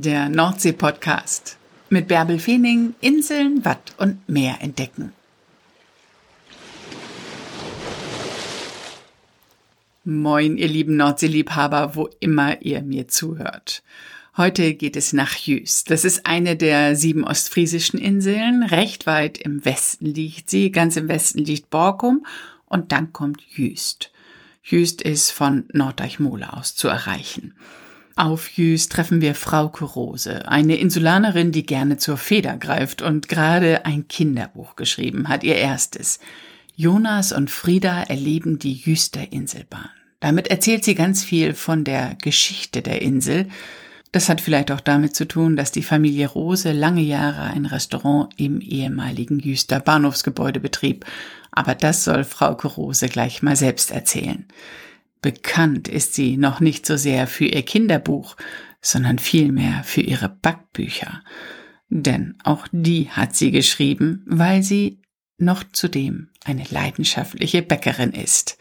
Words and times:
Der 0.00 0.28
Nordsee-Podcast 0.28 1.56
mit 1.88 2.06
Bärbel 2.06 2.38
Feening, 2.38 2.94
Inseln, 3.00 3.64
Watt 3.64 3.94
und 3.96 4.28
Meer 4.28 4.58
entdecken. 4.60 5.12
Moin, 10.04 10.56
ihr 10.56 10.68
lieben 10.68 10.96
Nordseeliebhaber, 10.96 11.96
wo 11.96 12.08
immer 12.20 12.62
ihr 12.62 12.82
mir 12.82 13.08
zuhört. 13.08 13.82
Heute 14.36 14.74
geht 14.74 14.94
es 14.94 15.12
nach 15.12 15.34
Jüst. 15.34 15.90
Das 15.90 16.04
ist 16.04 16.26
eine 16.26 16.54
der 16.54 16.94
sieben 16.94 17.24
ostfriesischen 17.24 17.98
Inseln. 17.98 18.62
Recht 18.62 19.04
weit 19.08 19.36
im 19.38 19.64
Westen 19.64 20.06
liegt 20.06 20.48
sie. 20.48 20.70
Ganz 20.70 20.96
im 20.96 21.08
Westen 21.08 21.40
liegt 21.40 21.70
Borkum 21.70 22.24
und 22.66 22.92
dann 22.92 23.12
kommt 23.12 23.42
Jüst. 23.50 24.12
Jüst 24.62 25.02
ist 25.02 25.32
von 25.32 25.64
Norddeichmole 25.72 26.52
aus 26.52 26.76
zu 26.76 26.86
erreichen. 26.86 27.54
Auf 28.18 28.50
Jüst 28.58 28.90
treffen 28.90 29.20
wir 29.20 29.36
Frauke 29.36 29.84
Rose, 29.84 30.48
eine 30.48 30.74
Insulanerin, 30.74 31.52
die 31.52 31.64
gerne 31.64 31.98
zur 31.98 32.16
Feder 32.16 32.56
greift 32.56 33.00
und 33.00 33.28
gerade 33.28 33.86
ein 33.86 34.08
Kinderbuch 34.08 34.74
geschrieben 34.74 35.28
hat, 35.28 35.44
ihr 35.44 35.54
erstes. 35.54 36.18
Jonas 36.74 37.30
und 37.30 37.48
Frieda 37.48 38.02
erleben 38.02 38.58
die 38.58 38.72
Jüster 38.72 39.30
Inselbahn. 39.30 39.90
Damit 40.18 40.48
erzählt 40.48 40.82
sie 40.82 40.96
ganz 40.96 41.22
viel 41.22 41.54
von 41.54 41.84
der 41.84 42.16
Geschichte 42.20 42.82
der 42.82 43.02
Insel. 43.02 43.46
Das 44.10 44.28
hat 44.28 44.40
vielleicht 44.40 44.72
auch 44.72 44.80
damit 44.80 45.14
zu 45.14 45.28
tun, 45.28 45.54
dass 45.54 45.70
die 45.70 45.84
Familie 45.84 46.26
Rose 46.26 46.72
lange 46.72 47.02
Jahre 47.02 47.42
ein 47.42 47.66
Restaurant 47.66 48.34
im 48.36 48.60
ehemaligen 48.60 49.38
Jüster 49.38 49.78
Bahnhofsgebäude 49.78 50.58
betrieb. 50.58 51.04
Aber 51.52 51.76
das 51.76 52.02
soll 52.02 52.24
Frauke 52.24 52.66
Rose 52.66 53.08
gleich 53.08 53.42
mal 53.42 53.54
selbst 53.54 53.92
erzählen. 53.92 54.44
Bekannt 55.20 55.88
ist 55.88 56.14
sie 56.14 56.36
noch 56.36 56.60
nicht 56.60 56.86
so 56.86 56.96
sehr 56.96 57.26
für 57.26 57.46
ihr 57.46 57.62
Kinderbuch, 57.62 58.36
sondern 58.80 59.18
vielmehr 59.18 59.82
für 59.84 60.00
ihre 60.00 60.28
Backbücher. 60.28 61.22
Denn 61.88 62.36
auch 62.44 62.66
die 62.70 63.10
hat 63.10 63.34
sie 63.34 63.50
geschrieben, 63.50 64.24
weil 64.26 64.62
sie 64.62 65.02
noch 65.38 65.64
zudem 65.72 66.28
eine 66.44 66.64
leidenschaftliche 66.70 67.62
Bäckerin 67.62 68.12
ist. 68.12 68.58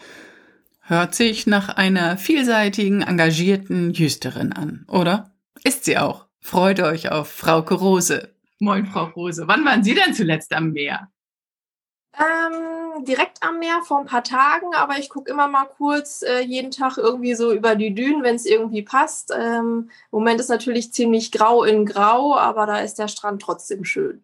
Hört 0.82 1.16
sich 1.16 1.48
nach 1.48 1.70
einer 1.70 2.18
vielseitigen, 2.18 3.02
engagierten 3.02 3.94
Jüsterin 3.94 4.54
an, 4.54 4.86
oder? 4.88 5.36
Ist 5.64 5.86
sie 5.86 5.98
auch. 5.98 6.28
Freut 6.40 6.80
euch 6.80 7.12
auf 7.12 7.30
Frauke 7.30 7.74
Rose. 7.74 8.34
Moin, 8.60 8.86
Frau 8.86 9.06
Rose. 9.06 9.48
Wann 9.48 9.66
waren 9.66 9.84
Sie 9.84 9.94
denn 9.94 10.14
zuletzt 10.14 10.54
am 10.54 10.72
Meer? 10.72 11.12
Ähm, 12.20 13.06
direkt 13.06 13.44
am 13.44 13.60
Meer 13.60 13.82
vor 13.84 14.00
ein 14.00 14.08
paar 14.08 14.24
Tagen, 14.24 14.74
aber 14.74 14.98
ich 14.98 15.10
gucke 15.10 15.30
immer 15.30 15.48
mal 15.48 15.66
kurz 15.66 16.24
äh, 16.24 16.42
jeden 16.42 16.72
Tag 16.72 16.98
irgendwie 16.98 17.36
so 17.36 17.54
über 17.54 17.76
die 17.76 17.94
Dünen, 17.94 18.24
wenn 18.24 18.36
es 18.36 18.46
irgendwie 18.46 18.82
passt. 18.82 19.32
Ähm, 19.38 19.90
Im 20.12 20.20
Moment 20.20 20.40
ist 20.40 20.50
natürlich 20.50 20.92
ziemlich 20.92 21.32
grau 21.32 21.64
in 21.64 21.86
grau, 21.86 22.36
aber 22.36 22.66
da 22.66 22.80
ist 22.80 22.98
der 22.98 23.08
Strand 23.08 23.44
trotzdem 23.44 23.86
schön. 23.86 24.24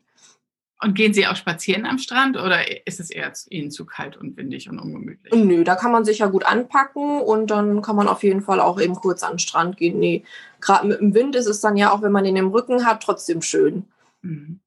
Und 0.82 0.96
gehen 0.96 1.14
Sie 1.14 1.28
auch 1.28 1.36
spazieren 1.36 1.86
am 1.86 1.98
Strand 1.98 2.36
oder 2.36 2.60
ist 2.86 3.00
es 3.00 3.10
eher 3.10 3.32
Ihnen 3.50 3.72
zu 3.72 3.86
kalt 3.86 4.18
und 4.18 4.36
windig 4.36 4.70
und 4.70 4.80
ungemütlich? 4.80 5.34
Nö, 5.34 5.64
da 5.64 5.76
kann 5.76 5.94
man 5.94 6.04
sich 6.04 6.20
ja 6.20 6.28
gut 6.28 6.46
anpacken 6.46 7.22
und 7.22 7.52
dann 7.52 7.82
kann 7.82 7.96
man 7.96 8.10
auf 8.10 8.24
jeden 8.24 8.42
Fall 8.42 8.60
auch 8.60 8.82
eben 8.82 8.96
kurz 8.96 9.24
an 9.24 9.34
den 9.34 9.40
Strand 9.40 9.78
gehen. 9.78 10.00
Nee, 10.00 10.26
gerade 10.60 10.88
mit 10.88 11.00
dem 11.00 11.14
Wind 11.14 11.36
ist 11.36 11.46
es 11.46 11.62
dann 11.62 11.78
ja 11.78 11.92
auch, 11.92 12.02
wenn 12.02 12.12
man 12.12 12.26
den 12.26 12.36
im 12.36 12.50
Rücken 12.50 12.86
hat, 12.86 13.02
trotzdem 13.02 13.42
schön. 13.42 13.86
Mhm. 14.24 14.60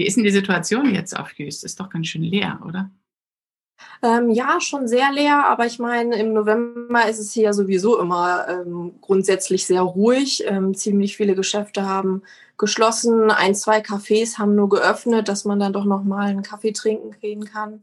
Wie 0.00 0.06
ist 0.06 0.16
denn 0.16 0.24
die 0.24 0.30
Situation 0.30 0.94
jetzt 0.94 1.14
auf 1.14 1.30
Jüst? 1.34 1.62
Ist 1.62 1.78
doch 1.78 1.90
ganz 1.90 2.06
schön 2.06 2.22
leer, 2.22 2.58
oder? 2.66 2.90
Ähm, 4.02 4.30
ja, 4.30 4.58
schon 4.58 4.88
sehr 4.88 5.12
leer, 5.12 5.44
aber 5.44 5.66
ich 5.66 5.78
meine, 5.78 6.18
im 6.18 6.32
November 6.32 7.06
ist 7.06 7.18
es 7.18 7.34
hier 7.34 7.52
sowieso 7.52 8.00
immer 8.00 8.48
ähm, 8.48 8.94
grundsätzlich 9.02 9.66
sehr 9.66 9.82
ruhig. 9.82 10.42
Ähm, 10.46 10.72
ziemlich 10.72 11.18
viele 11.18 11.34
Geschäfte 11.34 11.86
haben 11.86 12.22
geschlossen, 12.56 13.30
ein, 13.30 13.54
zwei 13.54 13.80
Cafés 13.80 14.38
haben 14.38 14.54
nur 14.54 14.70
geöffnet, 14.70 15.28
dass 15.28 15.44
man 15.44 15.60
dann 15.60 15.74
doch 15.74 15.84
noch 15.84 16.02
mal 16.02 16.28
einen 16.28 16.42
Kaffee 16.42 16.72
trinken 16.72 17.10
gehen 17.20 17.44
kann. 17.44 17.82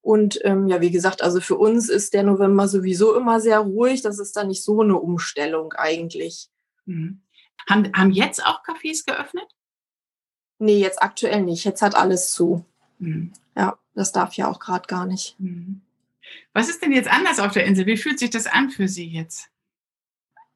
Und 0.00 0.40
ähm, 0.44 0.68
ja, 0.68 0.80
wie 0.80 0.90
gesagt, 0.90 1.20
also 1.20 1.38
für 1.38 1.56
uns 1.56 1.90
ist 1.90 2.14
der 2.14 2.22
November 2.22 2.66
sowieso 2.66 3.14
immer 3.14 3.40
sehr 3.40 3.58
ruhig. 3.58 4.00
Das 4.00 4.18
ist 4.18 4.34
dann 4.38 4.48
nicht 4.48 4.64
so 4.64 4.80
eine 4.80 4.96
Umstellung 4.96 5.74
eigentlich. 5.74 6.48
Mhm. 6.86 7.20
Haben, 7.68 7.92
haben 7.94 8.10
jetzt 8.10 8.42
auch 8.42 8.62
Cafés 8.64 9.04
geöffnet? 9.04 9.48
Nee, 10.58 10.78
jetzt 10.78 11.02
aktuell 11.02 11.42
nicht. 11.42 11.64
Jetzt 11.64 11.82
hat 11.82 11.94
alles 11.94 12.32
zu. 12.32 12.64
Mhm. 12.98 13.32
Ja, 13.56 13.78
das 13.94 14.12
darf 14.12 14.34
ja 14.34 14.48
auch 14.48 14.60
gerade 14.60 14.86
gar 14.86 15.06
nicht. 15.06 15.36
Mhm. 15.38 15.82
Was 16.52 16.68
ist 16.68 16.82
denn 16.82 16.92
jetzt 16.92 17.10
anders 17.10 17.38
auf 17.38 17.52
der 17.52 17.64
Insel? 17.64 17.86
Wie 17.86 17.96
fühlt 17.96 18.18
sich 18.18 18.30
das 18.30 18.46
an 18.46 18.70
für 18.70 18.88
Sie 18.88 19.06
jetzt? 19.06 19.48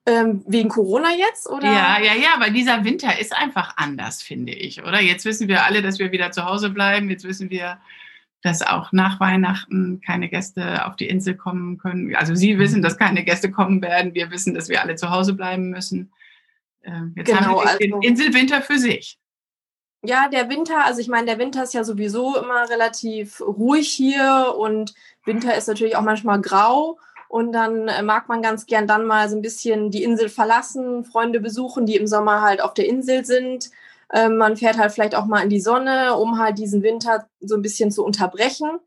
Ähm, 0.04 0.42
wegen 0.46 0.68
Corona 0.68 1.10
jetzt? 1.16 1.48
Oder? 1.48 1.66
Ja, 1.66 2.00
ja, 2.00 2.14
ja, 2.14 2.40
weil 2.40 2.52
dieser 2.52 2.84
Winter 2.84 3.18
ist 3.20 3.34
einfach 3.34 3.76
anders, 3.76 4.20
finde 4.20 4.52
ich, 4.52 4.82
oder? 4.82 5.00
Jetzt 5.00 5.24
wissen 5.24 5.46
wir 5.46 5.64
alle, 5.64 5.80
dass 5.80 6.00
wir 6.00 6.10
wieder 6.10 6.32
zu 6.32 6.44
Hause 6.44 6.70
bleiben. 6.70 7.08
Jetzt 7.08 7.24
wissen 7.24 7.50
wir, 7.50 7.78
dass 8.42 8.62
auch 8.62 8.90
nach 8.90 9.20
Weihnachten 9.20 10.00
keine 10.04 10.28
Gäste 10.28 10.86
auf 10.86 10.96
die 10.96 11.08
Insel 11.08 11.36
kommen 11.36 11.78
können. 11.78 12.16
Also 12.16 12.34
Sie 12.34 12.58
wissen, 12.58 12.82
dass 12.82 12.98
keine 12.98 13.22
Gäste 13.24 13.52
kommen 13.52 13.80
werden. 13.80 14.14
Wir 14.14 14.32
wissen, 14.32 14.54
dass 14.54 14.69
wir 14.69 14.82
alle 14.82 14.96
zu 14.96 15.10
Hause 15.10 15.34
bleiben 15.34 15.70
müssen. 15.70 16.12
Ähm, 16.82 17.14
jetzt 17.16 17.28
genau, 17.28 17.62
haben 17.62 17.70
wir 17.70 17.78
den 17.78 17.94
also, 17.94 18.08
Inselwinter 18.08 18.60
für 18.60 18.78
sich. 18.78 19.19
Ja, 20.04 20.28
der 20.28 20.48
Winter, 20.48 20.84
also 20.84 21.00
ich 21.00 21.08
meine, 21.08 21.26
der 21.26 21.38
Winter 21.38 21.62
ist 21.62 21.74
ja 21.74 21.84
sowieso 21.84 22.36
immer 22.36 22.68
relativ 22.68 23.40
ruhig 23.40 23.88
hier 23.88 24.54
und 24.58 24.94
Winter 25.24 25.56
ist 25.56 25.68
natürlich 25.68 25.96
auch 25.96 26.02
manchmal 26.02 26.40
grau. 26.40 26.98
Und 27.28 27.52
dann 27.52 27.88
äh, 27.88 28.02
mag 28.02 28.28
man 28.28 28.42
ganz 28.42 28.66
gern 28.66 28.86
dann 28.86 29.06
mal 29.06 29.28
so 29.30 29.36
ein 29.36 29.42
bisschen 29.42 29.90
die 29.90 30.02
Insel 30.02 30.28
verlassen, 30.28 31.04
Freunde 31.04 31.40
besuchen, 31.40 31.86
die 31.86 31.96
im 31.96 32.06
Sommer 32.06 32.42
halt 32.42 32.60
auf 32.60 32.74
der 32.74 32.86
Insel 32.86 33.24
sind. 33.24 33.70
Ähm, 34.12 34.36
man 34.36 34.56
fährt 34.56 34.76
halt 34.76 34.92
vielleicht 34.92 35.14
auch 35.14 35.24
mal 35.26 35.42
in 35.42 35.48
die 35.48 35.60
Sonne, 35.60 36.16
um 36.16 36.38
halt 36.38 36.58
diesen 36.58 36.82
Winter 36.82 37.28
so 37.40 37.54
ein 37.54 37.62
bisschen 37.62 37.90
zu 37.90 38.04
unterbrechen. 38.04 38.80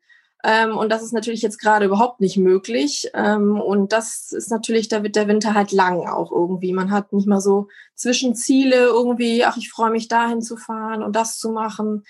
Ähm, 0.45 0.78
und 0.78 0.89
das 0.91 1.01
ist 1.01 1.11
natürlich 1.11 1.41
jetzt 1.41 1.59
gerade 1.59 1.85
überhaupt 1.85 2.22
nicht 2.22 2.38
möglich. 2.38 3.09
Ähm, 3.16 3.59
und 3.59 3.91
das 3.91 4.31
ist 4.31 4.51
natürlich, 4.51 4.88
da 4.89 5.01
wird 5.01 5.16
der 5.16 5.28
Winter 5.28 5.56
halt 5.56 5.72
lang 5.72 6.07
auch 6.07 6.31
irgendwie. 6.31 6.72
Man 6.72 6.91
hat 6.91 7.13
nicht 7.13 7.28
mal 7.28 7.41
so 7.41 7.67
Zwischenziele 7.95 8.75
irgendwie, 8.75 9.44
ach, 9.44 9.57
ich 9.57 9.72
freue 9.72 9.89
mich 9.89 10.07
dahin 10.07 10.44
zu 10.44 10.56
fahren 10.56 11.01
und 11.01 11.16
das 11.16 11.39
zu 11.39 11.50
machen. 11.50 12.03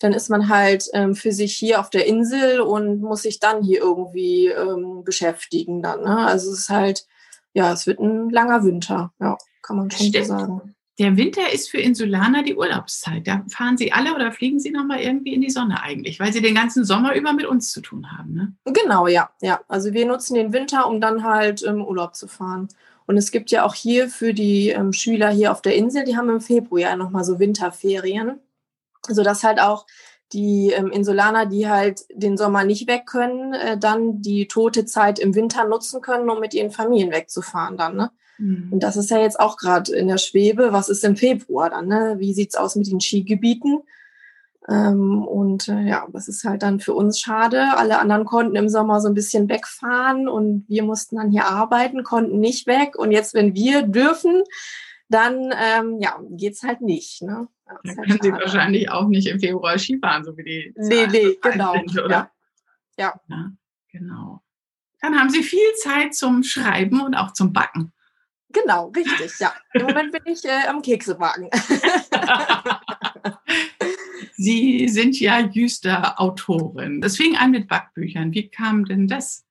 Dann 0.00 0.12
ist 0.12 0.28
man 0.30 0.48
halt 0.48 0.88
ähm, 0.94 1.14
für 1.14 1.30
sich 1.30 1.54
hier 1.54 1.78
auf 1.78 1.88
der 1.88 2.06
Insel 2.06 2.60
und 2.60 3.00
muss 3.02 3.22
sich 3.22 3.38
dann 3.38 3.62
hier 3.62 3.80
irgendwie 3.80 4.48
ähm, 4.48 5.04
beschäftigen 5.04 5.80
dann. 5.80 6.02
Ne? 6.02 6.26
Also 6.26 6.50
es 6.50 6.58
ist 6.60 6.70
halt, 6.70 7.06
ja, 7.52 7.72
es 7.72 7.86
wird 7.86 8.00
ein 8.00 8.30
langer 8.30 8.64
Winter, 8.64 9.12
ja, 9.20 9.38
kann 9.62 9.76
man 9.76 9.90
schon 9.92 10.12
so 10.12 10.22
sagen. 10.24 10.75
Der 10.98 11.16
Winter 11.16 11.52
ist 11.52 11.70
für 11.70 11.78
Insulaner 11.78 12.42
die 12.42 12.56
Urlaubszeit. 12.56 13.26
Da 13.26 13.44
fahren 13.48 13.76
Sie 13.76 13.92
alle 13.92 14.14
oder 14.14 14.32
fliegen 14.32 14.58
Sie 14.58 14.70
nochmal 14.70 15.00
irgendwie 15.00 15.34
in 15.34 15.42
die 15.42 15.50
Sonne 15.50 15.82
eigentlich, 15.82 16.20
weil 16.20 16.32
Sie 16.32 16.40
den 16.40 16.54
ganzen 16.54 16.84
Sommer 16.84 17.14
über 17.14 17.34
mit 17.34 17.44
uns 17.44 17.70
zu 17.70 17.82
tun 17.82 18.12
haben. 18.16 18.32
Ne? 18.32 18.54
Genau, 18.64 19.06
ja. 19.06 19.28
ja. 19.42 19.60
Also 19.68 19.92
wir 19.92 20.06
nutzen 20.06 20.34
den 20.34 20.54
Winter, 20.54 20.88
um 20.88 21.00
dann 21.00 21.22
halt 21.22 21.62
im 21.62 21.84
Urlaub 21.84 22.14
zu 22.14 22.28
fahren. 22.28 22.68
Und 23.06 23.18
es 23.18 23.30
gibt 23.30 23.50
ja 23.50 23.64
auch 23.64 23.74
hier 23.74 24.08
für 24.08 24.32
die 24.32 24.70
ähm, 24.70 24.92
Schüler 24.92 25.30
hier 25.30 25.52
auf 25.52 25.62
der 25.62 25.76
Insel, 25.76 26.04
die 26.04 26.16
haben 26.16 26.30
im 26.30 26.40
Februar 26.40 26.80
ja 26.80 26.96
nochmal 26.96 27.24
so 27.24 27.38
Winterferien, 27.38 28.40
sodass 29.06 29.44
halt 29.44 29.60
auch 29.60 29.86
die 30.32 30.72
ähm, 30.72 30.90
Insulaner, 30.90 31.46
die 31.46 31.68
halt 31.68 32.04
den 32.12 32.36
Sommer 32.36 32.64
nicht 32.64 32.88
weg 32.88 33.06
können, 33.06 33.52
äh, 33.52 33.78
dann 33.78 34.22
die 34.22 34.48
tote 34.48 34.86
Zeit 34.86 35.18
im 35.18 35.34
Winter 35.34 35.64
nutzen 35.64 36.00
können, 36.00 36.28
um 36.28 36.40
mit 36.40 36.52
ihren 36.52 36.72
Familien 36.72 37.12
wegzufahren 37.12 37.76
dann. 37.76 37.96
Ne? 37.96 38.10
Mhm. 38.38 38.72
Und 38.72 38.82
das 38.82 38.96
ist 38.96 39.10
ja 39.10 39.18
jetzt 39.18 39.40
auch 39.40 39.56
gerade 39.56 39.94
in 39.94 40.08
der 40.08 40.18
Schwebe. 40.18 40.72
Was 40.72 40.88
ist 40.88 41.04
im 41.04 41.16
Februar 41.16 41.70
dann? 41.70 41.88
Ne? 41.88 42.16
Wie 42.18 42.34
sieht's 42.34 42.56
aus 42.56 42.76
mit 42.76 42.90
den 42.90 43.00
Skigebieten? 43.00 43.80
Ähm, 44.68 45.22
und 45.22 45.68
äh, 45.68 45.82
ja, 45.82 46.06
das 46.12 46.26
ist 46.26 46.44
halt 46.44 46.62
dann 46.62 46.80
für 46.80 46.94
uns 46.94 47.20
schade. 47.20 47.76
Alle 47.76 47.98
anderen 47.98 48.24
konnten 48.24 48.56
im 48.56 48.68
Sommer 48.68 49.00
so 49.00 49.08
ein 49.08 49.14
bisschen 49.14 49.48
wegfahren 49.48 50.28
und 50.28 50.64
wir 50.68 50.82
mussten 50.82 51.16
dann 51.16 51.30
hier 51.30 51.46
arbeiten, 51.46 52.02
konnten 52.02 52.40
nicht 52.40 52.66
weg. 52.66 52.96
Und 52.96 53.12
jetzt, 53.12 53.34
wenn 53.34 53.54
wir 53.54 53.82
dürfen, 53.82 54.42
dann 55.08 55.52
ähm, 55.56 56.00
ja, 56.00 56.18
geht's 56.30 56.64
halt 56.64 56.80
nicht. 56.80 57.22
Ne? 57.22 57.46
Ja, 57.66 57.78
dann 57.84 57.96
halt 57.96 58.08
können 58.08 58.22
Sie 58.22 58.32
wahrscheinlich 58.32 58.90
auch 58.90 59.06
nicht 59.06 59.28
im 59.28 59.38
Februar 59.38 59.78
Skifahren, 59.78 60.24
so 60.24 60.36
wie 60.36 60.44
die. 60.44 60.74
Nee, 60.76 61.06
nee, 61.06 61.38
genau. 61.40 61.74
Sind, 61.74 61.98
oder? 62.02 62.08
Ja. 62.08 62.30
ja. 62.98 63.20
ja. 63.28 63.50
Genau. 63.92 64.42
Dann 65.00 65.18
haben 65.18 65.30
Sie 65.30 65.44
viel 65.44 65.72
Zeit 65.76 66.14
zum 66.14 66.42
Schreiben 66.42 67.00
und 67.00 67.14
auch 67.14 67.32
zum 67.32 67.52
Backen. 67.52 67.92
Genau, 68.50 68.92
richtig, 68.94 69.38
ja. 69.38 69.52
Im 69.74 69.86
Moment 69.86 70.12
bin 70.12 70.22
ich 70.26 70.44
äh, 70.44 70.66
am 70.68 70.82
Keksewagen. 70.82 71.50
Sie 74.36 74.88
sind 74.88 75.18
ja 75.18 75.40
jüster 75.40 76.20
Autorin. 76.20 77.00
Das 77.00 77.16
fing 77.16 77.36
an 77.36 77.50
mit 77.50 77.68
Backbüchern. 77.68 78.32
Wie 78.32 78.48
kam 78.48 78.84
denn 78.84 79.08
das? 79.08 79.44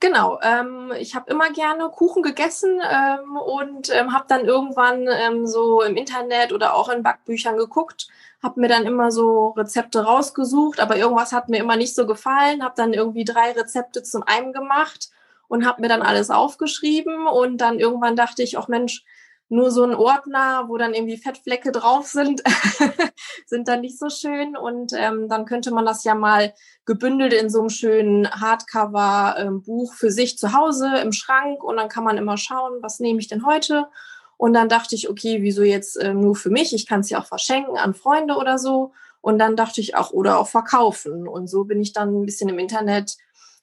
Genau, 0.00 0.38
ähm, 0.42 0.92
ich 0.98 1.14
habe 1.14 1.30
immer 1.30 1.50
gerne 1.50 1.88
Kuchen 1.88 2.22
gegessen 2.22 2.78
ähm, 2.82 3.36
und 3.36 3.88
ähm, 3.90 4.12
habe 4.12 4.26
dann 4.28 4.44
irgendwann 4.44 5.06
ähm, 5.08 5.46
so 5.46 5.80
im 5.80 5.96
Internet 5.96 6.52
oder 6.52 6.74
auch 6.74 6.90
in 6.90 7.02
Backbüchern 7.02 7.56
geguckt, 7.56 8.08
habe 8.42 8.60
mir 8.60 8.68
dann 8.68 8.84
immer 8.84 9.10
so 9.10 9.50
Rezepte 9.50 10.04
rausgesucht, 10.04 10.80
aber 10.80 10.98
irgendwas 10.98 11.32
hat 11.32 11.48
mir 11.48 11.58
immer 11.58 11.76
nicht 11.76 11.94
so 11.94 12.06
gefallen, 12.06 12.62
habe 12.62 12.74
dann 12.76 12.92
irgendwie 12.92 13.24
drei 13.24 13.52
Rezepte 13.52 14.02
zum 14.02 14.22
einen 14.24 14.52
gemacht 14.52 15.08
und 15.48 15.66
habe 15.66 15.82
mir 15.82 15.88
dann 15.88 16.02
alles 16.02 16.30
aufgeschrieben 16.30 17.26
und 17.26 17.58
dann 17.58 17.78
irgendwann 17.78 18.16
dachte 18.16 18.42
ich, 18.42 18.56
auch 18.56 18.68
Mensch, 18.68 19.04
nur 19.48 19.70
so 19.70 19.84
ein 19.84 19.94
Ordner, 19.94 20.64
wo 20.68 20.78
dann 20.78 20.94
irgendwie 20.94 21.16
Fettflecke 21.16 21.70
drauf 21.70 22.06
sind, 22.06 22.42
sind 23.46 23.68
dann 23.68 23.82
nicht 23.82 23.98
so 23.98 24.08
schön. 24.08 24.56
Und 24.56 24.92
ähm, 24.96 25.28
dann 25.28 25.44
könnte 25.44 25.70
man 25.70 25.84
das 25.84 26.04
ja 26.04 26.14
mal 26.14 26.54
gebündelt 26.86 27.32
in 27.32 27.50
so 27.50 27.60
einem 27.60 27.68
schönen 27.68 28.30
Hardcover-Buch 28.30 29.92
ähm, 29.92 29.96
für 29.96 30.10
sich 30.10 30.38
zu 30.38 30.52
Hause 30.54 30.98
im 31.02 31.12
Schrank. 31.12 31.62
Und 31.62 31.76
dann 31.76 31.88
kann 31.88 32.04
man 32.04 32.16
immer 32.16 32.36
schauen, 32.36 32.78
was 32.80 33.00
nehme 33.00 33.20
ich 33.20 33.28
denn 33.28 33.46
heute. 33.46 33.86
Und 34.36 34.54
dann 34.54 34.68
dachte 34.68 34.94
ich, 34.94 35.08
okay, 35.08 35.42
wieso 35.42 35.62
jetzt 35.62 36.02
ähm, 36.02 36.20
nur 36.20 36.34
für 36.34 36.50
mich? 36.50 36.74
Ich 36.74 36.86
kann 36.86 37.00
es 37.00 37.10
ja 37.10 37.20
auch 37.20 37.26
verschenken 37.26 37.76
an 37.76 37.94
Freunde 37.94 38.36
oder 38.36 38.58
so. 38.58 38.92
Und 39.20 39.38
dann 39.38 39.56
dachte 39.56 39.80
ich 39.80 39.94
auch, 39.94 40.10
oder 40.10 40.38
auch 40.38 40.48
verkaufen. 40.48 41.28
Und 41.28 41.48
so 41.48 41.64
bin 41.64 41.80
ich 41.80 41.92
dann 41.92 42.22
ein 42.22 42.26
bisschen 42.26 42.48
im 42.48 42.58
Internet 42.58 43.16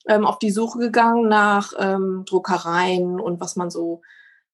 ähm, 0.07 0.25
auf 0.25 0.39
die 0.39 0.51
Suche 0.51 0.79
gegangen 0.79 1.27
nach 1.27 1.73
ähm, 1.77 2.23
Druckereien 2.25 3.19
und 3.19 3.39
was 3.39 3.55
man 3.55 3.69
so 3.69 4.01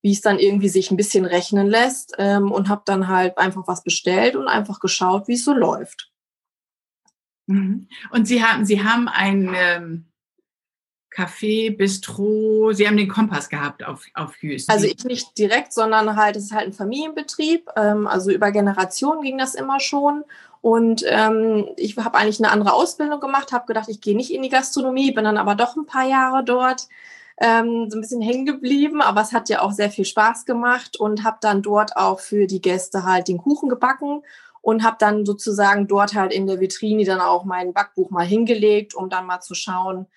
wie 0.01 0.11
es 0.11 0.21
dann 0.21 0.39
irgendwie 0.39 0.69
sich 0.69 0.91
ein 0.91 0.97
bisschen 0.97 1.25
rechnen 1.25 1.67
lässt 1.67 2.13
ähm, 2.17 2.51
und 2.51 2.69
habe 2.69 2.83
dann 2.85 3.07
halt 3.07 3.37
einfach 3.37 3.67
was 3.67 3.83
bestellt 3.83 4.35
und 4.35 4.47
einfach 4.47 4.79
geschaut, 4.79 5.27
wie 5.27 5.33
es 5.33 5.43
so 5.43 5.53
läuft. 5.53 6.11
Mhm. 7.47 7.87
Und 8.11 8.27
Sie 8.27 8.43
haben, 8.43 8.65
Sie 8.65 8.83
haben 8.83 9.07
ein 9.07 9.53
ähm, 9.55 10.05
Café, 11.09 11.75
Bistro, 11.75 12.73
Sie 12.73 12.87
haben 12.87 12.97
den 12.97 13.07
Kompass 13.07 13.49
gehabt 13.49 13.83
auf, 13.83 14.05
auf 14.13 14.35
Hüst. 14.39 14.69
Also 14.69 14.85
ich 14.85 15.03
nicht 15.03 15.37
direkt, 15.37 15.73
sondern 15.73 16.15
halt, 16.15 16.35
es 16.35 16.43
ist 16.43 16.53
halt 16.53 16.67
ein 16.67 16.73
Familienbetrieb. 16.73 17.67
Ähm, 17.75 18.05
also 18.05 18.31
über 18.31 18.51
Generationen 18.51 19.23
ging 19.23 19.37
das 19.37 19.55
immer 19.55 19.79
schon. 19.79 20.23
Und 20.61 21.03
ähm, 21.07 21.69
ich 21.77 21.97
habe 21.97 22.17
eigentlich 22.17 22.39
eine 22.39 22.51
andere 22.51 22.73
Ausbildung 22.73 23.19
gemacht, 23.19 23.51
habe 23.51 23.65
gedacht, 23.67 23.89
ich 23.89 24.01
gehe 24.01 24.15
nicht 24.15 24.33
in 24.33 24.41
die 24.41 24.49
Gastronomie, 24.49 25.11
bin 25.11 25.23
dann 25.23 25.37
aber 25.37 25.55
doch 25.55 25.75
ein 25.75 25.85
paar 25.85 26.07
Jahre 26.07 26.43
dort 26.43 26.87
ähm, 27.39 27.89
so 27.89 27.97
ein 27.97 28.01
bisschen 28.01 28.21
hängen 28.21 28.45
geblieben, 28.45 29.01
aber 29.01 29.21
es 29.21 29.31
hat 29.31 29.49
ja 29.49 29.61
auch 29.61 29.71
sehr 29.71 29.91
viel 29.91 30.05
Spaß 30.05 30.45
gemacht 30.45 30.99
und 30.99 31.23
habe 31.23 31.37
dann 31.41 31.61
dort 31.61 31.95
auch 31.95 32.19
für 32.19 32.47
die 32.47 32.61
Gäste 32.61 33.03
halt 33.03 33.27
den 33.27 33.37
Kuchen 33.37 33.69
gebacken 33.69 34.23
und 34.61 34.83
habe 34.83 34.97
dann 34.99 35.25
sozusagen 35.25 35.87
dort 35.87 36.15
halt 36.15 36.33
in 36.33 36.47
der 36.47 36.59
Vitrine 36.59 37.05
dann 37.05 37.21
auch 37.21 37.45
mein 37.45 37.73
Backbuch 37.73 38.09
mal 38.09 38.25
hingelegt, 38.25 38.95
um 38.95 39.09
dann 39.09 39.27
mal 39.27 39.39
zu 39.39 39.53
schauen, 39.53 40.07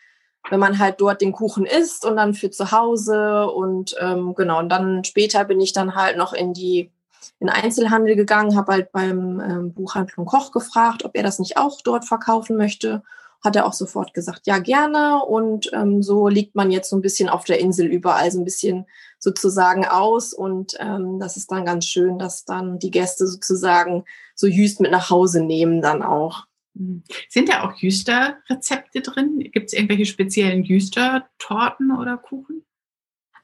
wenn 0.49 0.61
man 0.61 0.79
halt 0.79 1.01
dort 1.01 1.21
den 1.21 1.33
Kuchen 1.33 1.67
isst 1.67 2.07
und 2.07 2.17
dann 2.17 2.33
für 2.33 2.51
zu 2.51 2.73
Hause. 2.73 3.49
Und 3.51 3.95
ähm, 4.01 4.35
genau 4.35 4.59
und 4.59 4.71
dann 4.71 5.05
später 5.05 5.45
bin 5.45 5.61
ich 5.61 5.73
dann 5.75 5.95
halt 5.95 6.17
noch 6.17 6.33
in 6.33 6.55
die 6.55 6.91
in 7.39 7.49
Einzelhandel 7.49 8.17
gegangen, 8.17 8.57
habe 8.57 8.73
halt 8.73 8.93
beim 8.93 9.41
ähm, 9.41 9.73
Buchhandlung 9.73 10.27
Koch 10.27 10.53
gefragt, 10.53 11.05
ob 11.05 11.17
er 11.17 11.23
das 11.23 11.39
nicht 11.39 11.57
auch 11.57 11.81
dort 11.83 12.05
verkaufen 12.05 12.57
möchte 12.57 13.03
hat 13.43 13.57
er 13.57 13.67
auch 13.67 13.73
sofort 13.73 14.13
gesagt, 14.15 14.47
ja 14.47 14.59
gerne. 14.59 15.25
Und 15.25 15.71
ähm, 15.73 16.03
so 16.03 16.29
liegt 16.29 16.55
man 16.55 16.71
jetzt 16.71 16.91
so 16.91 16.97
ein 16.97 17.03
bisschen 17.03 17.29
auf 17.29 17.45
der 17.45 17.59
Insel 17.59 17.87
überall 17.87 18.31
so 18.31 18.39
ein 18.39 18.45
bisschen 18.45 18.87
sozusagen 19.19 19.87
aus. 19.87 20.33
Und 20.33 20.75
ähm, 20.79 21.19
das 21.19 21.37
ist 21.37 21.51
dann 21.51 21.65
ganz 21.65 21.87
schön, 21.87 22.19
dass 22.19 22.45
dann 22.45 22.79
die 22.79 22.91
Gäste 22.91 23.27
sozusagen 23.27 24.05
so 24.35 24.47
Jüst 24.47 24.81
mit 24.81 24.91
nach 24.91 25.11
Hause 25.11 25.43
nehmen 25.43 25.81
dann 25.81 26.03
auch. 26.03 26.45
Mhm. 26.75 27.03
Sind 27.29 27.49
da 27.49 27.65
auch 27.65 27.75
Jüster-Rezepte 27.77 29.01
drin? 29.01 29.39
Gibt 29.53 29.69
es 29.69 29.73
irgendwelche 29.73 30.07
speziellen 30.07 30.63
Jüster-Torten 30.63 31.97
oder 31.97 32.19
Kuchen? 32.19 32.65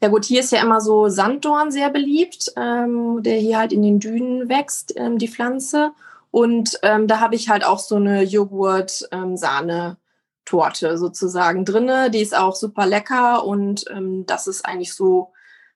Ja 0.01 0.09
gut, 0.09 0.25
hier 0.27 0.41
ist 0.41 0.53
ja 0.53 0.63
immer 0.63 0.81
so 0.81 1.09
Sanddorn 1.09 1.71
sehr 1.71 1.91
beliebt, 1.91 2.53
ähm, 2.57 3.23
der 3.23 3.37
hier 3.39 3.59
halt 3.59 3.73
in 3.73 3.83
den 3.83 3.99
Dünen 3.99 4.49
wächst, 4.49 4.95
ähm, 4.97 5.19
die 5.19 5.29
Pflanze. 5.29 5.91
Und 6.31 6.79
ähm, 6.83 7.09
da 7.09 7.21
habe 7.21 7.35
ich 7.35 7.49
halt 7.49 7.65
auch 7.65 7.79
so 7.79 7.97
eine 7.97 8.23
Joghurt-Sahne-Torte 8.23 10.89
ähm, 10.89 10.97
sozusagen 10.99 11.65
drinne. 11.65 12.11
Die 12.11 12.21
ist 12.21 12.37
auch 12.37 12.55
super 12.55 12.85
lecker 12.87 13.45
und 13.45 13.87
ähm, 13.91 14.27
das 14.27 14.47
ist 14.47 14.67
eigentlich 14.67 14.93
so, 14.93 15.33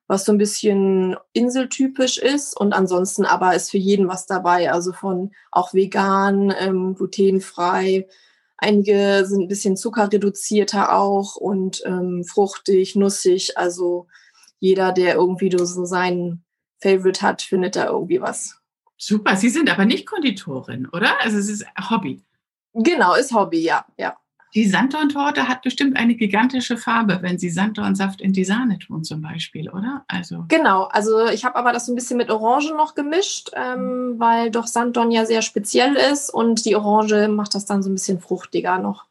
was 0.06 0.26
so 0.26 0.32
ein 0.32 0.38
bisschen 0.38 1.16
inseltypisch 1.32 2.19
ist. 2.19 2.55
Und 2.55 2.75
ansonsten 2.75 3.25
aber 3.25 3.55
ist 3.55 3.70
für 3.70 3.78
jeden 3.78 4.08
was 4.08 4.26
dabei. 4.26 4.70
Also 4.70 4.93
von 4.93 5.31
auch 5.50 5.73
vegan, 5.73 6.52
ähm, 6.58 6.94
glutenfrei. 6.94 8.06
Einige 8.62 9.24
sind 9.26 9.42
ein 9.42 9.48
bisschen 9.48 9.76
zuckerreduzierter 9.76 10.94
auch 10.94 11.36
und 11.36 11.82
ähm, 11.86 12.24
fruchtig, 12.24 12.94
nussig. 12.94 13.56
Also 13.56 14.06
jeder, 14.58 14.92
der 14.92 15.14
irgendwie 15.14 15.50
so 15.56 15.86
seinen 15.86 16.44
Favorite 16.82 17.22
hat, 17.22 17.40
findet 17.40 17.74
da 17.74 17.86
irgendwie 17.86 18.20
was. 18.20 18.60
Super, 18.98 19.34
Sie 19.36 19.48
sind 19.48 19.70
aber 19.70 19.86
nicht 19.86 20.06
Konditorin, 20.06 20.86
oder? 20.92 21.18
Also 21.22 21.38
es 21.38 21.48
ist 21.48 21.64
Hobby. 21.88 22.22
Genau, 22.74 23.14
ist 23.14 23.32
Hobby, 23.32 23.60
ja, 23.60 23.86
ja. 23.96 24.18
Die 24.55 24.67
Sanddorntorte 24.67 25.47
hat 25.47 25.62
bestimmt 25.62 25.97
eine 25.97 26.14
gigantische 26.17 26.76
Farbe, 26.76 27.19
wenn 27.23 27.38
Sie 27.38 27.50
Sanddornsaft 27.50 28.20
in 28.20 28.32
die 28.32 28.44
Sahne 28.44 28.79
tun 28.79 29.05
zum 29.05 29.23
Beispiel, 29.23 29.70
oder? 29.70 30.05
Also 30.08 30.44
genau, 30.49 30.85
also 30.85 31.26
ich 31.26 31.44
habe 31.44 31.56
aber 31.56 31.73
das 31.73 31.87
so 31.87 31.93
ein 31.93 31.94
bisschen 31.94 32.17
mit 32.17 32.31
Orange 32.31 32.75
noch 32.75 32.94
gemischt, 32.94 33.50
ähm, 33.55 34.14
weil 34.19 34.50
doch 34.50 34.67
Sanddorn 34.67 35.12
ja 35.12 35.25
sehr 35.25 35.43
speziell 35.43 35.94
ist 35.94 36.31
und 36.31 36.64
die 36.64 36.75
Orange 36.75 37.29
macht 37.29 37.55
das 37.55 37.64
dann 37.64 37.82
so 37.82 37.91
ein 37.91 37.94
bisschen 37.94 38.20
fruchtiger 38.20 38.79
noch. 38.79 39.06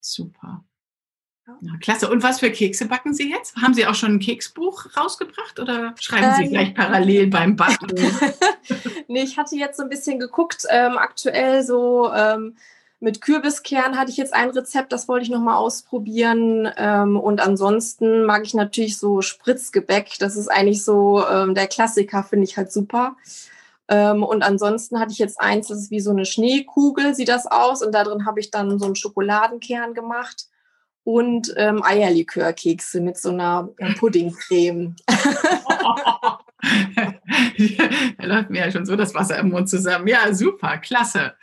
Super. 0.00 0.64
Ja, 1.60 1.72
klasse. 1.80 2.10
Und 2.10 2.22
was 2.22 2.40
für 2.40 2.50
Kekse 2.50 2.86
backen 2.86 3.14
Sie 3.14 3.30
jetzt? 3.30 3.56
Haben 3.56 3.74
Sie 3.74 3.86
auch 3.86 3.94
schon 3.94 4.14
ein 4.14 4.18
Keksbuch 4.18 4.86
rausgebracht 4.96 5.58
oder 5.58 5.94
schreiben 5.98 6.34
Sie 6.36 6.44
ähm, 6.44 6.50
gleich 6.50 6.74
parallel 6.74 7.28
beim 7.28 7.56
Backen? 7.56 7.88
nee, 9.08 9.22
ich 9.22 9.38
hatte 9.38 9.56
jetzt 9.56 9.78
so 9.78 9.82
ein 9.82 9.88
bisschen 9.88 10.18
geguckt, 10.18 10.64
ähm, 10.70 10.98
aktuell 10.98 11.62
so 11.62 12.12
ähm, 12.12 12.56
mit 13.00 13.20
Kürbiskern 13.20 13.96
hatte 13.96 14.10
ich 14.10 14.16
jetzt 14.16 14.34
ein 14.34 14.50
Rezept, 14.50 14.92
das 14.92 15.06
wollte 15.06 15.24
ich 15.24 15.30
nochmal 15.30 15.56
ausprobieren. 15.56 16.68
Ähm, 16.76 17.16
und 17.16 17.40
ansonsten 17.40 18.24
mag 18.24 18.44
ich 18.44 18.54
natürlich 18.54 18.98
so 18.98 19.22
Spritzgebäck. 19.22 20.18
Das 20.18 20.36
ist 20.36 20.48
eigentlich 20.48 20.84
so 20.84 21.24
ähm, 21.26 21.54
der 21.54 21.68
Klassiker, 21.68 22.24
finde 22.24 22.44
ich 22.44 22.56
halt 22.56 22.72
super. 22.72 23.16
Ähm, 23.88 24.24
und 24.24 24.42
ansonsten 24.42 24.98
hatte 24.98 25.12
ich 25.12 25.18
jetzt 25.18 25.40
eins, 25.40 25.68
das 25.68 25.78
ist 25.78 25.90
wie 25.90 26.00
so 26.00 26.10
eine 26.10 26.26
Schneekugel, 26.26 27.14
sieht 27.14 27.28
das 27.28 27.46
aus. 27.46 27.82
Und 27.82 27.92
da 27.92 28.02
drin 28.02 28.26
habe 28.26 28.40
ich 28.40 28.50
dann 28.50 28.78
so 28.78 28.86
einen 28.86 28.96
Schokoladenkern 28.96 29.94
gemacht 29.94 30.46
und 31.04 31.54
ähm, 31.56 31.82
Eierlikörkekse 31.82 33.00
mit 33.00 33.16
so 33.16 33.30
einer 33.30 33.70
äh, 33.78 33.94
Puddingcreme. 33.98 34.96
da 38.18 38.26
läuft 38.26 38.50
mir 38.50 38.66
ja 38.66 38.70
schon 38.70 38.84
so 38.84 38.94
das 38.96 39.14
Wasser 39.14 39.38
im 39.38 39.50
Mund 39.50 39.70
zusammen. 39.70 40.06
Ja, 40.06 40.34
super, 40.34 40.78
klasse. 40.78 41.34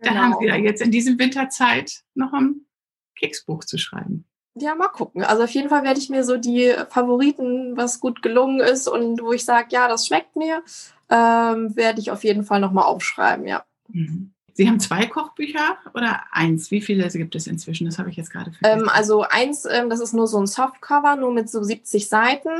Dann 0.00 0.14
genau. 0.14 0.24
haben 0.24 0.36
Sie 0.40 0.46
ja 0.46 0.56
jetzt 0.56 0.82
in 0.82 0.90
diesem 0.90 1.18
Winterzeit 1.18 2.02
noch 2.14 2.32
ein 2.32 2.66
Keksbuch 3.16 3.64
zu 3.64 3.78
schreiben. 3.78 4.24
Ja, 4.54 4.74
mal 4.74 4.88
gucken. 4.88 5.22
Also 5.22 5.44
auf 5.44 5.50
jeden 5.50 5.68
Fall 5.68 5.84
werde 5.84 6.00
ich 6.00 6.10
mir 6.10 6.24
so 6.24 6.36
die 6.36 6.74
Favoriten, 6.88 7.76
was 7.76 8.00
gut 8.00 8.22
gelungen 8.22 8.60
ist 8.60 8.88
und 8.88 9.22
wo 9.22 9.32
ich 9.32 9.44
sage, 9.44 9.68
ja, 9.70 9.88
das 9.88 10.06
schmeckt 10.06 10.36
mir, 10.36 10.62
ähm, 11.08 11.76
werde 11.76 12.00
ich 12.00 12.10
auf 12.10 12.24
jeden 12.24 12.44
Fall 12.44 12.60
nochmal 12.60 12.84
aufschreiben, 12.84 13.46
ja. 13.46 13.64
Mhm. 13.88 14.32
Sie 14.54 14.68
haben 14.68 14.80
zwei 14.80 15.06
Kochbücher 15.06 15.78
oder 15.94 16.20
eins? 16.32 16.70
Wie 16.70 16.82
viele 16.82 17.08
gibt 17.08 17.34
es 17.34 17.46
inzwischen? 17.46 17.86
Das 17.86 17.98
habe 17.98 18.10
ich 18.10 18.16
jetzt 18.16 18.30
gerade 18.30 18.52
vergessen. 18.52 18.82
Ähm, 18.82 18.88
also 18.90 19.22
eins, 19.22 19.64
ähm, 19.64 19.88
das 19.88 20.00
ist 20.00 20.12
nur 20.12 20.26
so 20.26 20.38
ein 20.38 20.46
Softcover, 20.46 21.16
nur 21.16 21.32
mit 21.32 21.48
so 21.48 21.62
70 21.62 22.08
Seiten. 22.08 22.50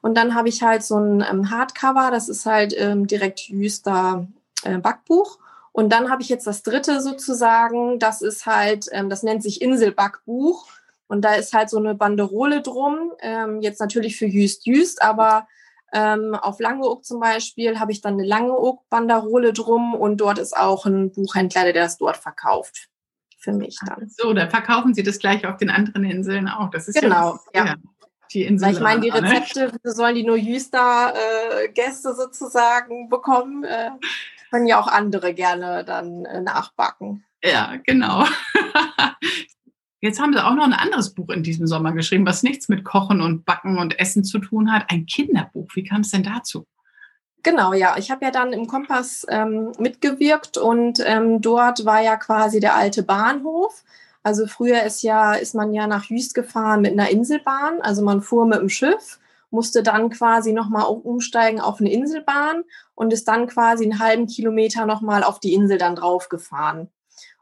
Und 0.00 0.16
dann 0.16 0.34
habe 0.34 0.48
ich 0.48 0.62
halt 0.62 0.82
so 0.82 0.96
ein 0.96 1.24
ähm, 1.28 1.50
Hardcover, 1.50 2.10
das 2.10 2.28
ist 2.30 2.46
halt 2.46 2.74
ähm, 2.78 3.06
direkt 3.06 3.48
Jüster 3.48 4.26
äh, 4.62 4.78
Backbuch. 4.78 5.38
Und 5.72 5.92
dann 5.92 6.10
habe 6.10 6.22
ich 6.22 6.28
jetzt 6.28 6.46
das 6.46 6.62
dritte 6.62 7.00
sozusagen, 7.00 7.98
das 7.98 8.22
ist 8.22 8.46
halt, 8.46 8.86
ähm, 8.92 9.08
das 9.08 9.22
nennt 9.22 9.42
sich 9.42 9.62
Inselbackbuch. 9.62 10.66
Und 11.06 11.22
da 11.24 11.34
ist 11.34 11.52
halt 11.52 11.70
so 11.70 11.78
eine 11.78 11.94
Banderole 11.94 12.62
drum, 12.62 13.12
ähm, 13.20 13.60
jetzt 13.60 13.80
natürlich 13.80 14.16
für 14.16 14.26
Jüst 14.26 14.66
Jüst, 14.66 15.02
aber 15.02 15.48
ähm, 15.92 16.36
auf 16.36 16.60
Langeoog 16.60 17.04
zum 17.04 17.18
Beispiel 17.18 17.80
habe 17.80 17.90
ich 17.90 18.00
dann 18.00 18.14
eine 18.14 18.24
Langeoog-Banderole 18.24 19.52
drum 19.52 19.94
und 19.94 20.18
dort 20.20 20.38
ist 20.38 20.56
auch 20.56 20.86
ein 20.86 21.10
Buchhändler, 21.10 21.64
der 21.64 21.72
das 21.72 21.98
dort 21.98 22.16
verkauft. 22.16 22.88
Für 23.38 23.52
mich 23.52 23.78
dann. 23.84 24.08
So, 24.08 24.34
dann 24.34 24.50
verkaufen 24.50 24.94
Sie 24.94 25.02
das 25.02 25.18
gleich 25.18 25.46
auf 25.46 25.56
den 25.56 25.70
anderen 25.70 26.04
Inseln 26.04 26.46
auch. 26.46 26.70
Das 26.70 26.88
ist 26.88 27.00
genau, 27.00 27.38
ja. 27.54 27.66
ja. 27.66 27.74
Die 28.32 28.44
Insel 28.44 28.68
Weil 28.68 28.74
ich 28.74 28.80
meine, 28.80 29.00
die 29.00 29.10
ne? 29.10 29.22
Rezepte 29.22 29.72
sollen 29.82 30.14
die 30.14 30.22
nur 30.22 30.36
Jüster-Gäste 30.36 32.10
äh, 32.10 32.14
sozusagen 32.14 33.08
bekommen. 33.08 33.64
Äh, 33.64 33.90
können 34.50 34.66
ja 34.66 34.80
auch 34.80 34.88
andere 34.88 35.34
gerne 35.34 35.84
dann 35.84 36.24
äh, 36.24 36.40
nachbacken. 36.40 37.24
Ja, 37.42 37.76
genau. 37.84 38.26
Jetzt 40.00 40.20
haben 40.20 40.32
Sie 40.32 40.44
auch 40.44 40.54
noch 40.54 40.64
ein 40.64 40.72
anderes 40.72 41.14
Buch 41.14 41.28
in 41.28 41.42
diesem 41.42 41.66
Sommer 41.66 41.92
geschrieben, 41.92 42.26
was 42.26 42.42
nichts 42.42 42.68
mit 42.68 42.84
Kochen 42.84 43.20
und 43.20 43.44
Backen 43.44 43.78
und 43.78 43.98
Essen 43.98 44.24
zu 44.24 44.38
tun 44.38 44.72
hat. 44.72 44.84
Ein 44.88 45.04
Kinderbuch. 45.04 45.68
Wie 45.74 45.84
kam 45.84 46.00
es 46.00 46.10
denn 46.10 46.22
dazu? 46.22 46.66
Genau, 47.42 47.72
ja. 47.72 47.96
Ich 47.98 48.10
habe 48.10 48.24
ja 48.24 48.30
dann 48.30 48.52
im 48.52 48.66
Kompass 48.66 49.26
ähm, 49.28 49.72
mitgewirkt 49.78 50.58
und 50.58 51.00
ähm, 51.04 51.40
dort 51.40 51.84
war 51.84 52.00
ja 52.02 52.16
quasi 52.16 52.60
der 52.60 52.76
alte 52.76 53.02
Bahnhof. 53.02 53.84
Also 54.22 54.46
früher 54.46 54.82
ist 54.82 55.02
ja, 55.02 55.34
ist 55.34 55.54
man 55.54 55.72
ja 55.72 55.86
nach 55.86 56.04
Jüst 56.04 56.34
gefahren 56.34 56.82
mit 56.82 56.92
einer 56.92 57.10
Inselbahn. 57.10 57.80
Also 57.80 58.02
man 58.02 58.20
fuhr 58.20 58.46
mit 58.46 58.58
dem 58.58 58.68
Schiff, 58.68 59.18
musste 59.50 59.82
dann 59.82 60.10
quasi 60.10 60.52
nochmal 60.52 60.86
umsteigen 60.86 61.60
auf 61.60 61.80
eine 61.80 61.92
Inselbahn 61.92 62.64
und 62.94 63.12
ist 63.12 63.28
dann 63.28 63.46
quasi 63.46 63.84
einen 63.84 63.98
halben 63.98 64.26
Kilometer 64.26 64.86
nochmal 64.86 65.24
auf 65.24 65.40
die 65.40 65.54
Insel 65.54 65.78
dann 65.78 65.96
drauf 65.96 66.28
gefahren. 66.28 66.88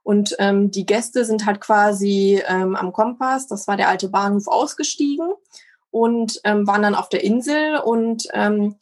Und 0.02 0.34
ähm, 0.38 0.70
die 0.70 0.86
Gäste 0.86 1.24
sind 1.24 1.44
halt 1.44 1.60
quasi 1.60 2.42
ähm, 2.46 2.76
am 2.76 2.92
Kompass, 2.92 3.46
das 3.46 3.68
war 3.68 3.76
der 3.76 3.88
alte 3.88 4.08
Bahnhof, 4.08 4.48
ausgestiegen 4.48 5.32
und 5.90 6.40
ähm, 6.44 6.66
waren 6.66 6.82
dann 6.82 6.94
auf 6.94 7.10
der 7.10 7.24
Insel. 7.24 7.78
Und 7.78 8.26
ähm, 8.32 8.76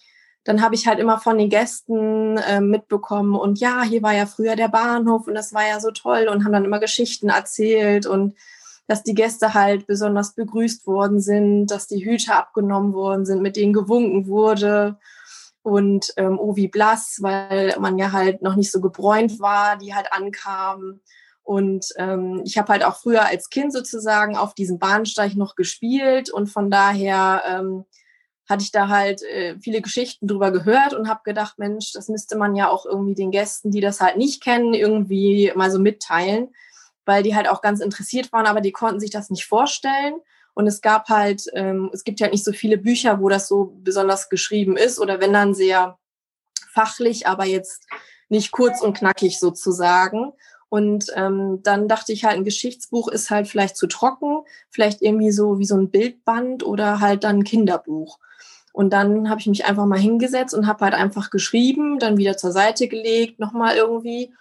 dann 0.47 0.63
habe 0.63 0.77
ich 0.77 0.87
halt 0.87 1.01
immer 1.01 1.19
von 1.19 1.39
den 1.39 1.51
Gästen 1.51 2.39
äh, 2.39 2.61
mitbekommen 2.61 3.35
und 3.35 3.59
ja, 3.59 3.83
hier 3.83 4.03
war 4.03 4.15
ja 4.15 4.27
früher 4.27 4.55
der 4.55 4.69
Bahnhof 4.69 5.27
und 5.27 5.35
das 5.35 5.53
war 5.53 5.67
ja 5.67 5.81
so 5.81 5.91
toll 5.91 6.29
und 6.31 6.45
haben 6.45 6.53
dann 6.53 6.65
immer 6.65 6.79
Geschichten 6.79 7.29
erzählt 7.29 8.07
und 8.07 8.37
dass 8.87 9.03
die 9.03 9.15
Gäste 9.15 9.55
halt 9.55 9.87
besonders 9.87 10.35
begrüßt 10.35 10.87
worden 10.87 11.21
sind, 11.21 11.67
dass 11.67 11.87
die 11.87 12.05
Hüte 12.05 12.35
abgenommen 12.35 12.93
worden 12.93 13.27
sind, 13.27 13.43
mit 13.43 13.57
denen 13.57 13.73
gewunken 13.73 14.27
wurde 14.27 14.99
und 15.63 16.13
ähm, 16.17 16.39
oh 16.39 16.55
wie 16.55 16.69
blass, 16.69 17.19
weil 17.21 17.75
man 17.81 17.99
ja 17.99 18.13
halt 18.13 18.43
noch 18.43 18.55
nicht 18.55 18.71
so 18.71 18.81
gebräunt 18.81 19.41
war, 19.41 19.77
die 19.77 19.95
halt 19.95 20.13
ankamen. 20.13 21.03
Und 21.43 21.87
ähm, 21.97 22.43
ich 22.45 22.59
habe 22.59 22.73
halt 22.73 22.85
auch 22.85 22.97
früher 22.97 23.25
als 23.25 23.51
Kind 23.51 23.73
sozusagen 23.73 24.37
auf 24.37 24.55
diesem 24.55 24.79
Bahnsteig 24.79 25.35
noch 25.35 25.57
gespielt 25.57 26.31
und 26.31 26.49
von 26.49 26.71
daher 26.71 27.43
ähm, 27.47 27.85
hatte 28.49 28.63
ich 28.63 28.71
da 28.71 28.89
halt 28.89 29.23
äh, 29.23 29.57
viele 29.61 29.81
Geschichten 29.81 30.29
drüber 30.29 30.53
gehört 30.53 30.95
und 30.95 31.09
habe 31.09 31.21
gedacht, 31.25 31.59
Mensch, 31.59 31.93
das 31.93 32.09
müsste 32.09 32.37
man 32.37 32.55
ja 32.55 32.69
auch 32.69 32.87
irgendwie 32.87 33.15
den 33.15 33.33
Gästen, 33.33 33.71
die 33.71 33.81
das 33.81 34.01
halt 34.01 34.17
nicht 34.17 34.43
kennen, 34.43 34.73
irgendwie 34.73 35.53
mal 35.57 35.71
so 35.71 35.81
mitteilen, 35.81 36.55
weil 37.07 37.23
die 37.23 37.35
halt 37.35 37.49
auch 37.49 37.63
ganz 37.63 37.81
interessiert 37.81 38.33
waren, 38.33 38.47
aber 38.47 38.61
die 38.61 38.73
konnten 38.73 39.01
sich 39.01 39.11
das 39.11 39.31
nicht 39.31 39.47
vorstellen. 39.47 40.17
Und 40.53 40.67
es 40.67 40.81
gab 40.81 41.09
halt, 41.09 41.45
ähm, 41.55 41.91
es 41.93 42.05
gibt 42.05 42.21
ja 42.21 42.29
nicht 42.29 42.45
so 42.45 42.53
viele 42.53 42.79
Bücher, 42.79 43.21
wo 43.21 43.29
das 43.29 43.49
so 43.49 43.77
besonders 43.83 44.29
geschrieben 44.29 44.77
ist 44.77 44.99
oder 44.99 45.21
wenn 45.21 45.33
dann 45.33 45.55
sehr 45.55 45.99
fachlich, 46.73 47.27
aber 47.27 47.45
jetzt 47.45 47.87
nicht 48.29 48.53
kurz 48.53 48.81
und 48.81 48.97
knackig 48.97 49.39
sozusagen. 49.39 50.33
Und 50.69 51.07
ähm, 51.15 51.61
dann 51.63 51.89
dachte 51.89 52.13
ich 52.13 52.25
halt, 52.25 52.37
ein 52.37 52.45
Geschichtsbuch 52.45 53.09
ist 53.09 53.31
halt 53.31 53.49
vielleicht 53.49 53.77
zu 53.77 53.87
trocken, 53.87 54.41
vielleicht 54.69 55.01
irgendwie 55.01 55.31
so 55.31 55.59
wie 55.59 55.65
so 55.65 55.77
ein 55.77 55.91
Bildband 55.91 56.65
oder 56.65 57.01
halt 57.01 57.25
dann 57.25 57.39
ein 57.39 57.45
Kinderbuch. 57.45 58.19
Und 58.73 58.91
dann 58.91 59.31
habe 59.31 59.41
ich 59.41 59.47
mich 59.47 59.65
einfach 59.65 59.87
mal 59.87 59.99
hingesetzt 59.99 60.55
und 60.55 60.67
habe 60.67 60.85
halt 60.85 60.95
einfach 60.95 61.31
geschrieben, 61.31 61.99
dann 61.99 62.19
wieder 62.19 62.37
zur 62.37 62.53
Seite 62.53 62.89
gelegt, 62.89 63.39
nochmal 63.39 63.77
irgendwie. 63.77 64.35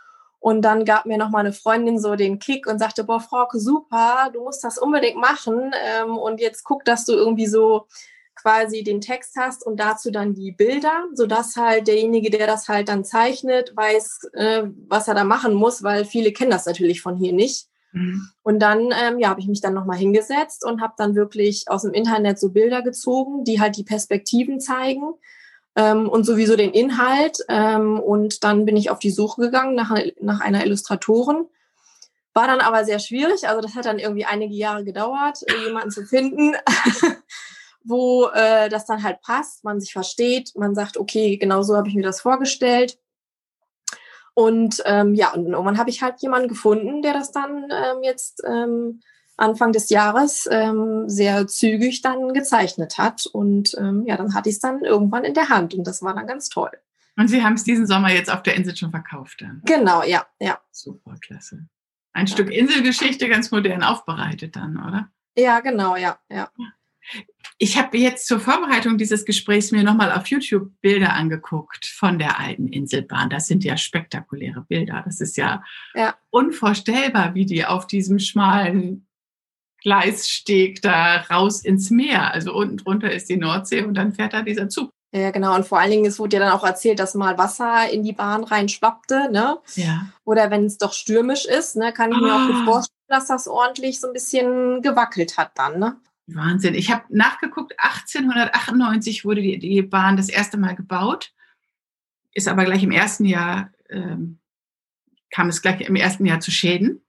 Und 0.46 0.62
dann 0.62 0.86
gab 0.86 1.08
mir 1.08 1.18
nochmal 1.18 1.40
eine 1.40 1.54
Freundin 1.54 1.98
so 1.98 2.16
den 2.16 2.38
Kick 2.38 2.68
und 2.68 2.78
sagte, 2.78 3.04
boah, 3.04 3.20
Frauke, 3.20 3.60
super, 3.60 4.30
du 4.32 4.44
musst 4.44 4.64
das 4.64 4.78
unbedingt 4.78 5.18
machen. 5.18 5.72
Ähm, 5.84 6.20
und 6.20 6.40
jetzt 6.40 6.64
guck, 6.64 6.86
dass 6.86 7.04
du 7.04 7.14
irgendwie 7.14 7.48
so 7.48 7.88
quasi 8.36 8.84
den 8.84 9.02
Text 9.02 9.38
hast 9.40 9.66
und 9.66 9.80
dazu 9.80 10.12
dann 10.12 10.36
die 10.36 10.52
Bilder, 10.52 11.06
sodass 11.16 11.56
halt 11.56 11.88
derjenige, 11.88 12.30
der 12.30 12.46
das 12.46 12.68
halt 12.68 12.90
dann 12.90 13.04
zeichnet, 13.04 13.76
weiß, 13.76 14.30
äh, 14.34 14.64
was 14.88 15.08
er 15.08 15.16
da 15.16 15.24
machen 15.24 15.56
muss, 15.56 15.82
weil 15.82 16.06
viele 16.06 16.32
kennen 16.32 16.52
das 16.52 16.68
natürlich 16.68 17.02
von 17.02 17.18
hier 17.18 17.34
nicht. 17.34 17.68
Mhm. 17.92 18.30
Und 18.44 18.60
dann 18.60 18.92
ähm, 18.92 19.18
ja, 19.18 19.30
habe 19.30 19.40
ich 19.40 19.48
mich 19.48 19.62
dann 19.62 19.74
nochmal 19.74 19.98
hingesetzt 19.98 20.64
und 20.64 20.80
habe 20.80 20.94
dann 20.96 21.16
wirklich 21.16 21.66
aus 21.70 21.82
dem 21.82 21.94
Internet 21.96 22.38
so 22.38 22.52
Bilder 22.52 22.84
gezogen, 22.84 23.46
die 23.46 23.60
halt 23.60 23.78
die 23.78 23.84
Perspektiven 23.84 24.60
zeigen 24.60 25.16
ähm, 25.76 26.10
und 26.10 26.24
sowieso 26.26 26.56
den 26.56 26.72
Inhalt. 26.72 27.40
Ähm, 27.50 28.00
und 28.00 28.44
dann 28.44 28.66
bin 28.66 28.78
ich 28.78 28.90
auf 28.90 29.00
die 29.00 29.12
Suche 29.12 29.42
gegangen 29.42 29.76
nach, 29.76 29.96
nach 30.22 30.40
einer 30.40 30.66
Illustratorin. 30.66 31.48
War 32.34 32.48
dann 32.48 32.60
aber 32.60 32.84
sehr 32.84 33.00
schwierig. 33.00 33.48
Also 33.48 33.62
das 33.62 33.76
hat 33.76 33.86
dann 33.86 34.00
irgendwie 34.00 34.26
einige 34.26 34.54
Jahre 34.54 34.84
gedauert, 34.84 35.40
jemanden 35.66 35.92
zu 35.92 36.06
finden, 36.06 36.56
wo 37.84 38.28
äh, 38.28 38.68
das 38.70 38.86
dann 38.86 39.04
halt 39.04 39.22
passt, 39.22 39.64
man 39.64 39.80
sich 39.80 39.94
versteht, 39.94 40.52
man 40.56 40.76
sagt, 40.76 40.98
okay, 40.98 41.38
genau 41.38 41.62
so 41.62 41.78
habe 41.78 41.88
ich 41.88 41.96
mir 41.96 42.04
das 42.04 42.22
vorgestellt. 42.22 42.98
Und 44.34 44.84
ähm, 44.86 45.16
ja, 45.16 45.34
und 45.34 45.46
irgendwann 45.46 45.78
habe 45.78 45.90
ich 45.90 46.02
halt 46.02 46.22
jemanden 46.22 46.50
gefunden, 46.50 47.02
der 47.02 47.14
das 47.14 47.32
dann 47.32 47.70
ähm, 47.72 48.04
jetzt 48.04 48.44
ähm, 48.46 49.00
Anfang 49.38 49.72
des 49.72 49.90
Jahres 49.90 50.48
ähm, 50.50 51.10
sehr 51.10 51.48
zügig 51.48 52.02
dann 52.02 52.34
gezeichnet 52.34 52.98
hat. 52.98 53.26
Und 53.26 53.76
ähm, 53.78 54.04
ja, 54.06 54.18
dann 54.18 54.34
hatte 54.34 54.50
ich 54.50 54.56
es 54.56 54.62
dann 54.62 54.84
irgendwann 54.84 55.24
in 55.24 55.34
der 55.34 55.50
Hand 55.50 55.74
und 55.74 55.86
das 55.86 56.02
war 56.02 56.14
dann 56.14 56.28
ganz 56.28 56.50
toll. 56.50 56.72
Und 57.18 57.30
Sie 57.30 57.44
haben 57.44 57.54
es 57.54 57.64
diesen 57.64 57.88
Sommer 57.88 58.12
jetzt 58.12 58.30
auf 58.30 58.44
der 58.44 58.56
Insel 58.56 58.76
schon 58.76 58.92
verkauft 58.92 59.42
dann? 59.42 59.62
Genau, 59.66 60.04
ja, 60.04 60.26
ja. 60.40 60.60
Super, 60.72 61.16
klasse. 61.22 61.68
Ein 62.14 62.26
ja. 62.26 62.34
Stück 62.34 62.52
Inselgeschichte 62.52 63.30
ganz 63.30 63.52
modern 63.52 63.84
aufbereitet 63.84 64.56
dann, 64.56 64.78
oder? 64.78 65.10
Ja, 65.38 65.60
genau, 65.60 65.96
ja, 65.96 66.18
ja. 66.30 66.50
Ich 67.58 67.78
habe 67.78 67.98
jetzt 67.98 68.28
zur 68.28 68.40
Vorbereitung 68.40 68.98
dieses 68.98 69.26
Gesprächs 69.26 69.72
mir 69.72 69.84
nochmal 69.84 70.12
auf 70.12 70.28
YouTube 70.28 70.72
Bilder 70.82 71.14
angeguckt 71.14 71.86
von 71.86 72.20
der 72.20 72.40
alten 72.40 72.68
Inselbahn. 72.68 73.30
Das 73.30 73.48
sind 73.48 73.64
ja 73.64 73.78
spektakuläre 73.78 74.62
Bilder. 74.62 75.04
Das 75.06 75.22
ist 75.22 75.38
ja, 75.38 75.64
ja. 75.94 76.16
unvorstellbar, 76.32 77.34
wie 77.34 77.46
die 77.46 77.66
auf 77.66 77.88
diesem 77.88 78.20
schmalen 78.20 79.08
Gleissteg 79.86 80.82
da 80.82 81.18
raus 81.30 81.64
ins 81.64 81.92
Meer. 81.92 82.34
Also 82.34 82.54
unten 82.54 82.78
drunter 82.78 83.12
ist 83.12 83.30
die 83.30 83.38
Nordsee 83.38 83.84
und 83.84 83.94
dann 83.94 84.14
fährt 84.14 84.34
da 84.34 84.42
dieser 84.42 84.68
Zug. 84.68 84.90
Ja, 85.14 85.30
genau. 85.30 85.56
Und 85.56 85.68
vor 85.68 85.80
allen 85.80 85.92
Dingen, 85.92 86.06
es 86.06 86.18
wurde 86.18 86.38
ja 86.38 86.44
dann 86.44 86.52
auch 86.54 86.64
erzählt, 86.64 86.98
dass 86.98 87.14
mal 87.14 87.38
Wasser 87.38 87.88
in 87.92 88.02
die 88.02 88.12
Bahn 88.12 88.44
reinschwappte, 88.44 89.30
ne? 89.32 89.60
Ja. 89.76 90.08
Oder 90.24 90.50
wenn 90.50 90.66
es 90.66 90.80
doch 90.80 90.92
stürmisch 90.92 91.46
ist, 91.46 91.76
ne, 91.76 91.94
kann 91.94 92.12
ich 92.12 92.18
mir 92.18 92.34
auch 92.34 92.50
ah. 92.50 92.66
vorstellen, 92.66 92.98
dass 93.08 93.28
das 93.28 93.48
ordentlich 93.48 94.00
so 94.00 94.08
ein 94.08 94.14
bisschen 94.14 94.82
gewackelt 94.82 95.38
hat 95.38 95.52
dann, 95.54 95.78
ne? 95.78 95.98
Wahnsinn. 96.26 96.74
Ich 96.74 96.92
habe 96.92 97.04
nachgeguckt, 97.10 97.76
1898 97.78 99.24
wurde 99.24 99.44
die, 99.44 99.60
die, 99.60 99.84
Bahn 99.84 100.18
das 100.18 100.30
erste 100.30 100.58
Mal 100.58 100.76
gebaut, 100.76 101.32
ist 102.34 102.48
aber 102.48 102.66
gleich 102.66 102.82
im 102.82 102.92
ersten 102.92 103.26
Jahr, 103.26 103.70
ähm, 103.92 104.40
kam 105.30 105.50
es 105.50 105.62
gleich 105.62 105.80
im 105.82 105.96
ersten 105.96 106.26
Jahr 106.26 106.40
zu 106.40 106.50
Schäden. 106.50 107.05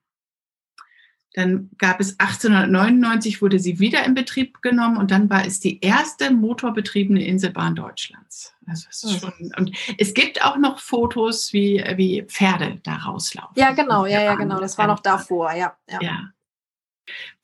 Dann 1.37 1.69
gab 1.77 1.99
es 1.99 2.19
1899, 2.19 3.43
wurde 3.43 3.59
sie 3.59 3.77
wieder 3.77 4.03
in 4.05 4.15
Betrieb 4.15 4.63
genommen 4.63 4.97
und 4.97 5.11
dann 5.11 5.29
war 5.29 5.45
es 5.45 5.59
die 5.59 5.79
erste 5.81 6.31
motorbetriebene 6.31 7.23
Inselbahn 7.23 7.75
Deutschlands. 7.75 8.55
Also 8.65 8.87
es 8.89 9.03
ist 9.03 9.19
schon, 9.19 9.51
und 9.55 9.71
es 9.99 10.15
gibt 10.15 10.43
auch 10.43 10.57
noch 10.57 10.79
Fotos, 10.79 11.53
wie, 11.53 11.83
wie 11.95 12.23
Pferde 12.23 12.79
da 12.81 12.95
rauslaufen. 12.95 13.53
Ja, 13.55 13.71
genau, 13.73 14.07
ja, 14.07 14.23
ja, 14.23 14.33
genau. 14.33 14.59
Das 14.59 14.79
war 14.79 14.87
noch 14.87 14.99
davor, 14.99 15.53
ja. 15.53 15.77
ja. 15.87 15.99
ja. 16.01 16.23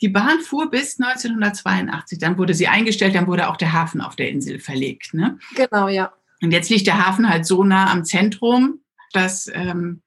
Die 0.02 0.10
Bahn 0.10 0.40
fuhr 0.40 0.72
bis 0.72 1.00
1982, 1.00 2.18
dann 2.18 2.40
wurde 2.40 2.56
sie 2.56 2.68
eingestellt, 2.68 3.14
dann 3.14 3.28
wurde 3.28 3.48
auch 3.48 3.58
der 3.58 3.74
Hafen 3.74 4.02
auf 4.02 4.16
der 4.16 4.30
Insel 4.30 4.58
verlegt. 4.58 5.14
Ne? 5.14 5.38
Genau, 5.56 5.88
ja. 5.88 6.12
Und 6.42 6.50
jetzt 6.50 6.72
liegt 6.72 6.88
der 6.88 7.06
Hafen 7.06 7.30
halt 7.30 7.46
so 7.46 7.64
nah 7.64 7.92
am 7.92 8.06
Zentrum, 8.06 8.80
dass 9.12 9.48
ähm, 9.54 10.02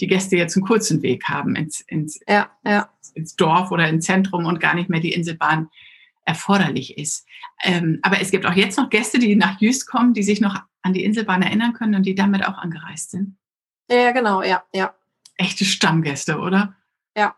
die 0.00 0.06
Gäste 0.06 0.36
jetzt 0.36 0.56
einen 0.56 0.66
kurzen 0.66 1.02
Weg 1.02 1.24
haben 1.24 1.56
ins, 1.56 1.80
ins, 1.80 2.20
ja, 2.26 2.50
ja. 2.64 2.88
ins 3.14 3.36
Dorf 3.36 3.70
oder 3.70 3.88
ins 3.88 4.06
Zentrum 4.06 4.46
und 4.46 4.60
gar 4.60 4.74
nicht 4.74 4.88
mehr 4.88 5.00
die 5.00 5.12
Inselbahn 5.12 5.70
erforderlich 6.24 6.98
ist. 6.98 7.26
Ähm, 7.62 7.98
aber 8.02 8.20
es 8.20 8.30
gibt 8.30 8.46
auch 8.46 8.54
jetzt 8.54 8.78
noch 8.78 8.90
Gäste, 8.90 9.18
die 9.18 9.36
nach 9.36 9.60
Jüst 9.60 9.86
kommen, 9.86 10.14
die 10.14 10.22
sich 10.22 10.40
noch 10.40 10.60
an 10.82 10.92
die 10.92 11.04
Inselbahn 11.04 11.42
erinnern 11.42 11.72
können 11.72 11.94
und 11.94 12.04
die 12.04 12.14
damit 12.14 12.46
auch 12.46 12.58
angereist 12.58 13.10
sind. 13.10 13.36
Ja, 13.90 14.12
genau, 14.12 14.42
ja, 14.42 14.62
ja. 14.72 14.94
Echte 15.36 15.64
Stammgäste, 15.64 16.38
oder? 16.38 16.76
Ja, 17.16 17.34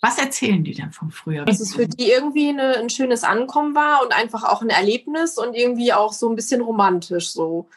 was 0.00 0.18
erzählen 0.18 0.62
die 0.62 0.74
denn 0.74 0.92
vom 0.92 1.10
Frühjahr? 1.10 1.44
Dass 1.44 1.60
es 1.60 1.74
für 1.74 1.88
die 1.88 2.10
irgendwie 2.10 2.50
eine, 2.50 2.76
ein 2.76 2.88
schönes 2.88 3.24
Ankommen 3.24 3.74
war 3.74 4.02
und 4.04 4.12
einfach 4.12 4.44
auch 4.44 4.62
ein 4.62 4.70
Erlebnis 4.70 5.38
und 5.38 5.54
irgendwie 5.54 5.92
auch 5.92 6.12
so 6.12 6.28
ein 6.28 6.36
bisschen 6.36 6.60
romantisch 6.60 7.30
so. 7.30 7.68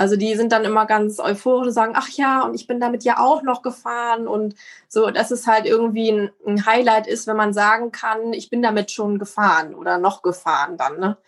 Also 0.00 0.16
die 0.16 0.34
sind 0.34 0.50
dann 0.50 0.64
immer 0.64 0.86
ganz 0.86 1.20
euphorisch 1.20 1.66
und 1.66 1.72
sagen, 1.74 1.92
ach 1.94 2.08
ja, 2.08 2.40
und 2.40 2.54
ich 2.54 2.66
bin 2.66 2.80
damit 2.80 3.04
ja 3.04 3.18
auch 3.18 3.42
noch 3.42 3.60
gefahren 3.60 4.26
und 4.26 4.54
so, 4.88 5.10
dass 5.10 5.30
es 5.30 5.46
halt 5.46 5.66
irgendwie 5.66 6.10
ein, 6.10 6.30
ein 6.46 6.64
Highlight 6.64 7.06
ist, 7.06 7.26
wenn 7.26 7.36
man 7.36 7.52
sagen 7.52 7.92
kann, 7.92 8.32
ich 8.32 8.48
bin 8.48 8.62
damit 8.62 8.90
schon 8.90 9.18
gefahren 9.18 9.74
oder 9.74 9.98
noch 9.98 10.22
gefahren 10.22 10.78
dann, 10.78 10.98
ne? 10.98 11.18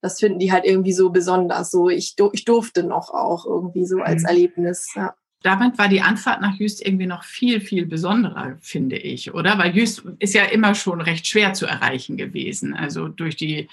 Das 0.00 0.20
finden 0.20 0.38
die 0.38 0.52
halt 0.52 0.64
irgendwie 0.64 0.92
so 0.92 1.10
besonders. 1.10 1.72
So, 1.72 1.88
ich, 1.88 2.14
ich 2.32 2.44
durfte 2.44 2.84
noch 2.84 3.10
auch 3.10 3.44
irgendwie 3.44 3.86
so 3.86 3.98
als 3.98 4.22
mhm. 4.22 4.28
Erlebnis. 4.28 4.94
Ja 4.94 5.16
damit 5.42 5.76
war 5.76 5.88
die 5.88 6.02
Anfahrt 6.02 6.40
nach 6.40 6.54
Jüst 6.54 6.86
irgendwie 6.86 7.06
noch 7.06 7.24
viel, 7.24 7.60
viel 7.60 7.84
besonderer, 7.84 8.56
finde 8.60 8.96
ich, 8.96 9.34
oder? 9.34 9.58
Weil 9.58 9.76
Jüst 9.76 10.04
ist 10.20 10.34
ja 10.34 10.44
immer 10.44 10.76
schon 10.76 11.00
recht 11.00 11.26
schwer 11.26 11.52
zu 11.52 11.66
erreichen 11.66 12.16
gewesen. 12.16 12.74
Also 12.74 13.08
durch 13.08 13.34
die, 13.34 13.68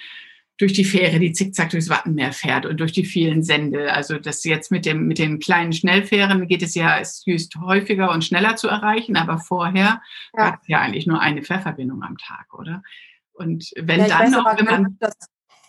durch 0.59 0.73
die 0.73 0.83
Fähre, 0.83 1.19
die 1.19 1.31
zickzack 1.31 1.69
durchs 1.69 1.89
Wattenmeer 1.89 2.33
fährt 2.33 2.65
und 2.65 2.79
durch 2.79 2.91
die 2.91 3.05
vielen 3.05 3.43
Sende. 3.43 3.93
Also 3.93 4.19
das 4.19 4.43
jetzt 4.43 4.71
mit 4.71 4.85
dem, 4.85 5.07
mit 5.07 5.17
den 5.17 5.39
kleinen 5.39 5.71
Schnellfähren 5.71 6.47
geht 6.47 6.61
es 6.61 6.75
ja, 6.75 6.97
ist 6.97 7.25
Jüst 7.25 7.55
häufiger 7.55 8.11
und 8.11 8.25
schneller 8.25 8.57
zu 8.57 8.67
erreichen, 8.67 9.15
aber 9.15 9.39
vorher 9.39 10.01
ja. 10.37 10.49
gab 10.49 10.61
es 10.61 10.67
ja 10.67 10.79
eigentlich 10.79 11.07
nur 11.07 11.21
eine 11.21 11.43
Fährverbindung 11.43 12.03
am 12.03 12.17
Tag, 12.17 12.53
oder? 12.53 12.83
Und 13.31 13.71
wenn 13.77 14.01
ja, 14.01 14.07
dann 14.07 14.31
noch, 14.31 14.57
wenn 14.57 14.65
man, 14.65 14.97
das 14.99 15.15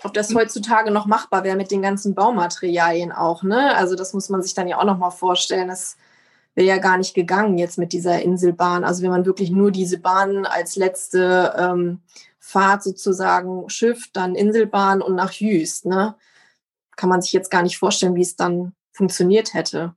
ob 0.02 0.12
das 0.14 0.34
heutzutage 0.34 0.90
noch 0.90 1.06
machbar 1.06 1.44
wäre 1.44 1.56
mit 1.56 1.70
den 1.70 1.82
ganzen 1.82 2.14
Baumaterialien 2.14 3.12
auch, 3.12 3.42
ne? 3.42 3.76
Also 3.76 3.94
das 3.94 4.12
muss 4.12 4.28
man 4.28 4.42
sich 4.42 4.54
dann 4.54 4.66
ja 4.66 4.78
auch 4.78 4.84
noch 4.84 4.98
mal 4.98 5.10
vorstellen. 5.10 5.68
Das 5.68 5.96
wäre 6.54 6.66
ja 6.66 6.78
gar 6.78 6.96
nicht 6.98 7.14
gegangen 7.14 7.58
jetzt 7.58 7.78
mit 7.78 7.92
dieser 7.92 8.22
Inselbahn. 8.22 8.82
Also 8.82 9.02
wenn 9.02 9.10
man 9.10 9.26
wirklich 9.26 9.50
nur 9.50 9.70
diese 9.70 9.98
Bahn 9.98 10.46
als 10.46 10.74
letzte 10.74 11.54
ähm, 11.56 12.00
Fahrt 12.50 12.82
sozusagen 12.82 13.68
schifft, 13.68 14.16
dann 14.16 14.34
Inselbahn 14.34 15.02
und 15.02 15.14
nach 15.14 15.32
Jüst, 15.32 15.86
ne? 15.86 16.16
Kann 16.96 17.08
man 17.08 17.22
sich 17.22 17.32
jetzt 17.32 17.50
gar 17.50 17.62
nicht 17.62 17.78
vorstellen, 17.78 18.14
wie 18.14 18.22
es 18.22 18.36
dann 18.36 18.74
funktioniert 18.92 19.54
hätte. 19.54 19.94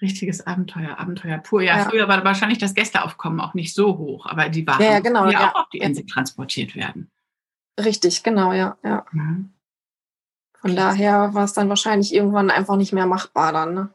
Richtiges 0.00 0.46
Abenteuer, 0.46 0.98
Abenteuer 0.98 1.38
pur. 1.38 1.62
Ja, 1.62 1.78
ja, 1.78 1.84
früher 1.84 2.08
war 2.08 2.24
wahrscheinlich 2.24 2.58
das 2.58 2.74
Gästeaufkommen 2.74 3.40
auch 3.40 3.54
nicht 3.54 3.72
so 3.72 3.96
hoch, 3.98 4.26
aber 4.26 4.48
die 4.48 4.66
Waren 4.66 4.82
ja, 4.82 5.00
genau, 5.00 5.30
ja, 5.30 5.50
auch 5.50 5.62
auf 5.62 5.68
die 5.70 5.78
Insel 5.78 6.04
transportiert 6.06 6.74
werden. 6.74 7.10
Richtig, 7.78 8.22
genau, 8.22 8.52
ja. 8.52 8.76
ja. 8.82 9.06
Mhm. 9.12 9.52
Von 10.60 10.76
daher 10.76 11.34
war 11.34 11.44
es 11.44 11.52
dann 11.52 11.68
wahrscheinlich 11.68 12.14
irgendwann 12.14 12.50
einfach 12.50 12.76
nicht 12.76 12.92
mehr 12.92 13.06
machbar 13.06 13.52
dann. 13.52 13.74
Ne? 13.74 13.94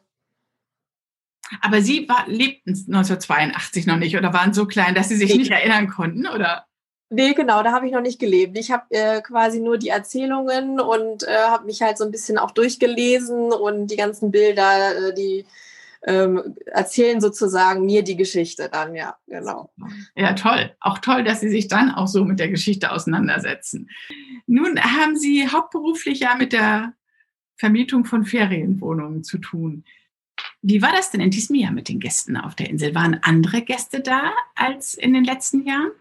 Aber 1.62 1.82
Sie 1.82 2.08
war, 2.10 2.28
lebten 2.28 2.72
1982 2.72 3.86
noch 3.88 3.98
nicht 3.98 4.18
oder 4.18 4.34
waren 4.34 4.54
so 4.54 4.66
klein, 4.66 4.96
dass 4.96 5.10
Sie 5.10 5.16
sich 5.16 5.36
nicht 5.36 5.52
erinnern 5.52 5.88
konnten, 5.88 6.28
oder? 6.28 6.67
Nee, 7.10 7.34
genau, 7.34 7.64
da 7.64 7.72
habe 7.72 7.88
ich 7.88 7.94
noch 7.94 8.02
nicht 8.02 8.20
gelebt. 8.20 8.58
Ich 8.58 8.70
habe 8.72 8.84
äh, 8.90 9.22
quasi 9.22 9.60
nur 9.60 9.78
die 9.78 9.90
Erzählungen 9.90 10.80
und 10.80 11.24
äh, 11.24 11.38
habe 11.48 11.66
mich 11.66 11.82
halt 11.82 11.98
so 11.98 12.04
ein 12.04 12.12
bisschen 12.12 12.38
auch 12.38 12.52
durchgelesen 12.52 13.54
und 13.54 13.88
die 13.88 13.96
ganzen 13.96 14.30
Bilder, 14.30 15.10
äh, 15.10 15.14
die 15.14 15.46
ähm, 16.06 16.56
erzählen 16.66 17.22
sozusagen 17.22 17.86
mir 17.86 18.04
die 18.04 18.18
Geschichte 18.18 18.70
dann, 18.72 18.94
ja, 18.94 19.18
genau. 19.28 19.72
Ja, 20.16 20.34
toll. 20.34 20.76
Auch 20.80 21.00
toll, 21.00 21.24
dass 21.24 21.40
Sie 21.40 21.50
sich 21.50 21.70
dann 21.70 21.92
auch 21.92 22.08
so 22.08 22.26
mit 22.26 22.40
der 22.40 22.50
Geschichte 22.50 22.92
auseinandersetzen. 22.92 23.90
Nun 24.46 24.80
haben 24.80 25.18
Sie 25.18 25.48
hauptberuflich 25.48 26.20
ja 26.20 26.36
mit 26.36 26.54
der 26.54 26.94
Vermietung 27.56 28.06
von 28.06 28.26
Ferienwohnungen 28.26 29.24
zu 29.24 29.38
tun. 29.38 29.86
Wie 30.62 30.82
war 30.82 30.92
das 30.92 31.12
denn 31.12 31.22
in 31.22 31.32
diesem 31.32 31.56
Jahr 31.56 31.72
mit 31.72 31.90
den 31.90 32.00
Gästen 32.00 32.38
auf 32.38 32.54
der 32.54 32.70
Insel? 32.70 32.94
Waren 32.94 33.20
andere 33.24 33.62
Gäste 33.62 34.02
da 34.02 34.32
als 34.56 34.94
in 34.94 35.14
den 35.14 35.24
letzten 35.24 35.66
Jahren? 35.66 35.92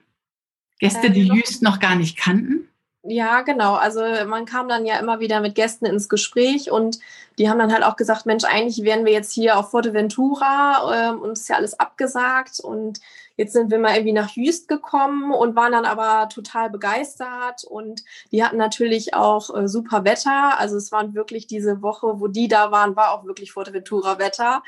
Gäste, 0.79 1.11
die 1.11 1.29
äh, 1.29 1.35
Jüst 1.35 1.63
noch 1.63 1.81
gar 1.81 1.95
nicht 1.95 2.19
kannten? 2.19 2.69
Ja, 3.09 3.43
genau. 3.43 3.75
Also 3.75 4.01
man 4.27 4.47
kam 4.47 4.69
dann 4.69 4.85
ja 4.85 4.99
immer 4.99 5.21
wieder 5.21 5.41
mit 5.41 5.55
Gästen 5.55 5.87
ins 5.87 6.09
Gespräch 6.09 6.71
und 6.71 6.99
die 7.39 7.49
haben 7.49 7.59
dann 7.59 7.73
halt 7.73 7.85
auch 7.85 7.97
gesagt, 7.97 8.27
Mensch, 8.27 8.45
eigentlich 8.45 8.85
wären 8.85 9.05
wir 9.05 9.13
jetzt 9.13 9.33
hier 9.33 9.59
auf 9.59 9.71
Forteventura, 9.71 11.11
ähm, 11.13 11.21
uns 11.21 11.43
ist 11.43 11.49
ja 11.49 11.57
alles 11.57 11.79
abgesagt 11.79 12.59
und 12.61 13.01
jetzt 13.37 13.53
sind 13.53 13.71
wir 13.71 13.79
mal 13.79 13.95
irgendwie 13.95 14.13
nach 14.13 14.31
Jüst 14.31 14.69
gekommen 14.69 15.33
und 15.33 15.57
waren 15.57 15.73
dann 15.73 15.85
aber 15.85 16.29
total 16.29 16.71
begeistert. 16.71 17.65
Und 17.65 18.03
die 18.33 18.43
hatten 18.43 18.57
natürlich 18.57 19.15
auch 19.15 19.55
äh, 19.55 19.69
super 19.69 20.05
Wetter. 20.05 20.59
Also 20.59 20.77
es 20.77 20.91
waren 20.93 21.15
wirklich 21.15 21.47
diese 21.47 21.83
Woche, 21.83 22.21
wo 22.21 22.29
die 22.29 22.49
da 22.49 22.71
waren, 22.71 22.97
war 22.97 23.13
auch 23.13 23.25
wirklich 23.25 23.53
Forteventura 23.53 24.19
Wetter. 24.19 24.63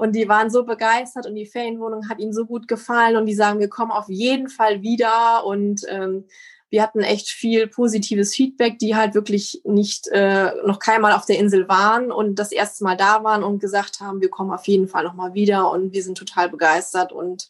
Und 0.00 0.14
die 0.16 0.28
waren 0.28 0.50
so 0.50 0.64
begeistert 0.64 1.26
und 1.26 1.34
die 1.34 1.46
Ferienwohnung 1.46 2.08
hat 2.08 2.18
ihnen 2.18 2.32
so 2.32 2.44
gut 2.44 2.68
gefallen 2.68 3.16
und 3.16 3.26
die 3.26 3.34
sagen, 3.34 3.60
wir 3.60 3.68
kommen 3.68 3.92
auf 3.92 4.08
jeden 4.08 4.48
Fall 4.48 4.82
wieder. 4.82 5.44
Und 5.44 5.82
ähm, 5.88 6.24
wir 6.70 6.82
hatten 6.82 7.00
echt 7.00 7.30
viel 7.30 7.66
positives 7.66 8.34
Feedback, 8.34 8.78
die 8.78 8.94
halt 8.94 9.14
wirklich 9.14 9.62
nicht 9.64 10.08
äh, 10.08 10.50
noch 10.66 10.78
keinmal 10.78 11.12
auf 11.12 11.24
der 11.24 11.38
Insel 11.38 11.68
waren 11.68 12.12
und 12.12 12.38
das 12.38 12.52
erste 12.52 12.84
Mal 12.84 12.96
da 12.96 13.24
waren 13.24 13.42
und 13.42 13.58
gesagt 13.58 14.00
haben, 14.00 14.20
wir 14.20 14.28
kommen 14.28 14.50
auf 14.50 14.66
jeden 14.66 14.88
Fall 14.88 15.04
noch 15.04 15.14
mal 15.14 15.34
wieder. 15.34 15.70
Und 15.70 15.92
wir 15.92 16.02
sind 16.02 16.18
total 16.18 16.50
begeistert 16.50 17.12
und 17.12 17.48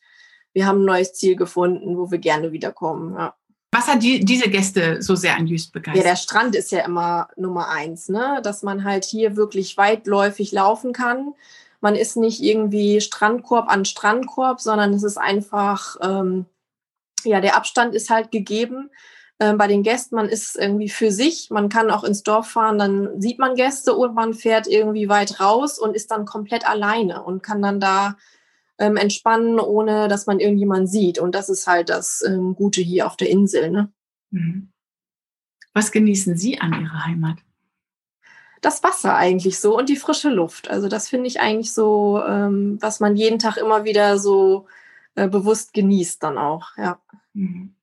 wir 0.59 0.67
haben 0.67 0.83
ein 0.83 0.87
neues 0.87 1.15
Ziel 1.15 1.37
gefunden, 1.37 1.97
wo 1.97 2.11
wir 2.11 2.19
gerne 2.19 2.53
wiederkommen. 2.53 3.15
Ja. 3.15 3.35
Was 3.71 3.87
hat 3.87 4.03
die, 4.03 4.21
diese 4.25 4.51
Gäste 4.51 5.01
so 5.01 5.15
sehr 5.15 5.37
an 5.37 5.47
Jüst 5.47 5.73
begeistert? 5.73 6.05
Ja, 6.05 6.11
der 6.11 6.17
Strand 6.17 6.57
ist 6.57 6.73
ja 6.73 6.85
immer 6.85 7.29
Nummer 7.37 7.69
eins, 7.69 8.09
ne? 8.09 8.41
dass 8.43 8.63
man 8.63 8.83
halt 8.83 9.05
hier 9.05 9.37
wirklich 9.37 9.77
weitläufig 9.77 10.53
laufen 10.53 10.93
kann. 10.93 11.35
Man 11.81 11.95
ist 11.95 12.17
nicht 12.17 12.43
irgendwie 12.43 13.01
Strandkorb 13.01 13.69
an 13.71 13.85
Strandkorb, 13.85 14.61
sondern 14.61 14.93
es 14.93 15.05
ist 15.05 15.17
einfach 15.17 15.97
ähm, 16.03 16.47
ja, 17.25 17.41
der 17.41 17.57
Abstand 17.57 17.95
ist 17.95 18.11
halt 18.11 18.31
gegeben. 18.31 18.91
Ähm, 19.41 19.57
bei 19.57 19.69
den 19.69 19.83
Gästen, 19.83 20.17
man 20.17 20.29
ist 20.29 20.57
irgendwie 20.57 20.89
für 20.89 21.13
sich, 21.13 21.49
man 21.51 21.69
kann 21.69 21.91
auch 21.91 22.03
ins 22.03 22.25
Dorf 22.25 22.49
fahren, 22.49 22.79
dann 22.79 23.21
sieht 23.21 23.39
man 23.39 23.55
Gäste 23.55 23.95
und 23.95 24.15
man 24.15 24.35
fährt 24.35 24.67
irgendwie 24.67 25.09
weit 25.09 25.41
raus 25.41 25.79
und 25.79 25.95
ist 25.95 26.11
dann 26.11 26.25
komplett 26.25 26.69
alleine 26.69 27.23
und 27.23 27.43
kann 27.43 27.63
dann 27.63 27.79
da 27.79 28.17
ähm, 28.79 28.97
entspannen, 28.97 29.59
ohne 29.59 30.09
dass 30.09 30.27
man 30.27 30.41
irgendjemand 30.41 30.89
sieht. 30.89 31.19
Und 31.19 31.35
das 31.35 31.49
ist 31.49 31.67
halt 31.67 31.89
das 31.89 32.23
ähm, 32.23 32.55
Gute 32.55 32.81
hier 32.81 33.07
auf 33.07 33.17
der 33.17 33.31
Insel. 33.31 33.71
Ne? 33.71 33.93
Mhm. 34.31 34.71
Was 35.75 35.93
genießen 35.93 36.37
Sie 36.37 36.61
an 36.61 36.73
Ihrer 36.73 37.07
Heimat? 37.07 37.39
Das 38.61 38.83
Wasser 38.83 39.15
eigentlich 39.15 39.61
so 39.61 39.79
und 39.79 39.89
die 39.89 39.97
frische 39.97 40.31
Luft. 40.31 40.69
Also 40.69 40.89
das 40.89 41.09
finde 41.09 41.29
ich 41.29 41.41
eigentlich 41.41 41.73
so, 41.73 42.21
ähm, 42.27 42.79
was 42.81 42.99
man 42.99 43.17
jeden 43.17 43.39
Tag 43.39 43.57
immer 43.57 43.85
wieder 43.85 44.19
so 44.19 44.67
äh, 45.15 45.29
bewusst 45.29 45.73
genießt 45.75 46.23
dann 46.23 46.39
auch, 46.39 46.77
ja. 46.77 47.01
Mhm. 47.35 47.75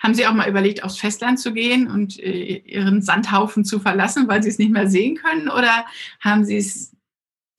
Haben 0.00 0.14
Sie 0.14 0.26
auch 0.26 0.34
mal 0.34 0.48
überlegt, 0.48 0.82
aufs 0.82 0.98
Festland 0.98 1.38
zu 1.38 1.52
gehen 1.52 1.90
und 1.90 2.18
äh, 2.18 2.58
Ihren 2.58 3.00
Sandhaufen 3.00 3.64
zu 3.64 3.80
verlassen, 3.80 4.28
weil 4.28 4.42
Sie 4.42 4.48
es 4.48 4.58
nicht 4.58 4.72
mehr 4.72 4.88
sehen 4.88 5.16
können? 5.16 5.48
Oder 5.48 5.86
haben 6.20 6.44
Sie 6.44 6.56
es 6.56 6.94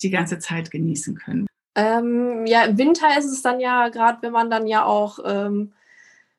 die 0.02 0.10
ganze 0.10 0.38
Zeit 0.40 0.70
genießen 0.70 1.16
können? 1.16 1.48
Ähm, 1.76 2.46
ja, 2.46 2.64
im 2.64 2.78
Winter 2.78 3.18
ist 3.18 3.26
es 3.26 3.42
dann 3.42 3.60
ja, 3.60 3.90
gerade 3.90 4.22
wenn 4.22 4.32
man 4.32 4.50
dann 4.50 4.68
ja 4.68 4.86
auch 4.86 5.20
ähm, 5.26 5.74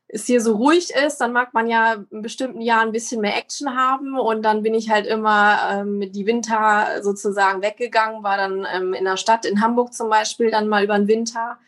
es 0.09 0.27
hier 0.27 0.40
so 0.40 0.57
ruhig 0.57 0.90
ist, 0.94 1.18
dann 1.18 1.33
mag 1.33 1.53
man 1.53 1.68
ja 1.68 1.96
in 2.11 2.22
bestimmten 2.22 2.61
Jahren 2.61 2.88
ein 2.88 2.92
bisschen 2.92 3.20
mehr 3.20 3.37
Action 3.37 3.77
haben 3.77 4.18
und 4.18 4.42
dann 4.42 4.62
bin 4.62 4.72
ich 4.75 4.88
halt 4.90 5.07
immer 5.07 5.59
ähm, 5.70 6.11
die 6.12 6.27
Winter 6.27 7.03
sozusagen 7.03 7.62
weggegangen, 7.62 8.22
war 8.22 8.37
dann 8.37 8.66
ähm, 8.72 8.94
in 8.94 9.05
der 9.05 9.16
Stadt, 9.16 9.44
in 9.44 9.61
Hamburg 9.61 9.92
zum 9.92 10.09
Beispiel, 10.09 10.51
dann 10.51 10.68
mal 10.68 10.85
über 10.85 10.96
den 10.96 11.09
Winter 11.09 11.59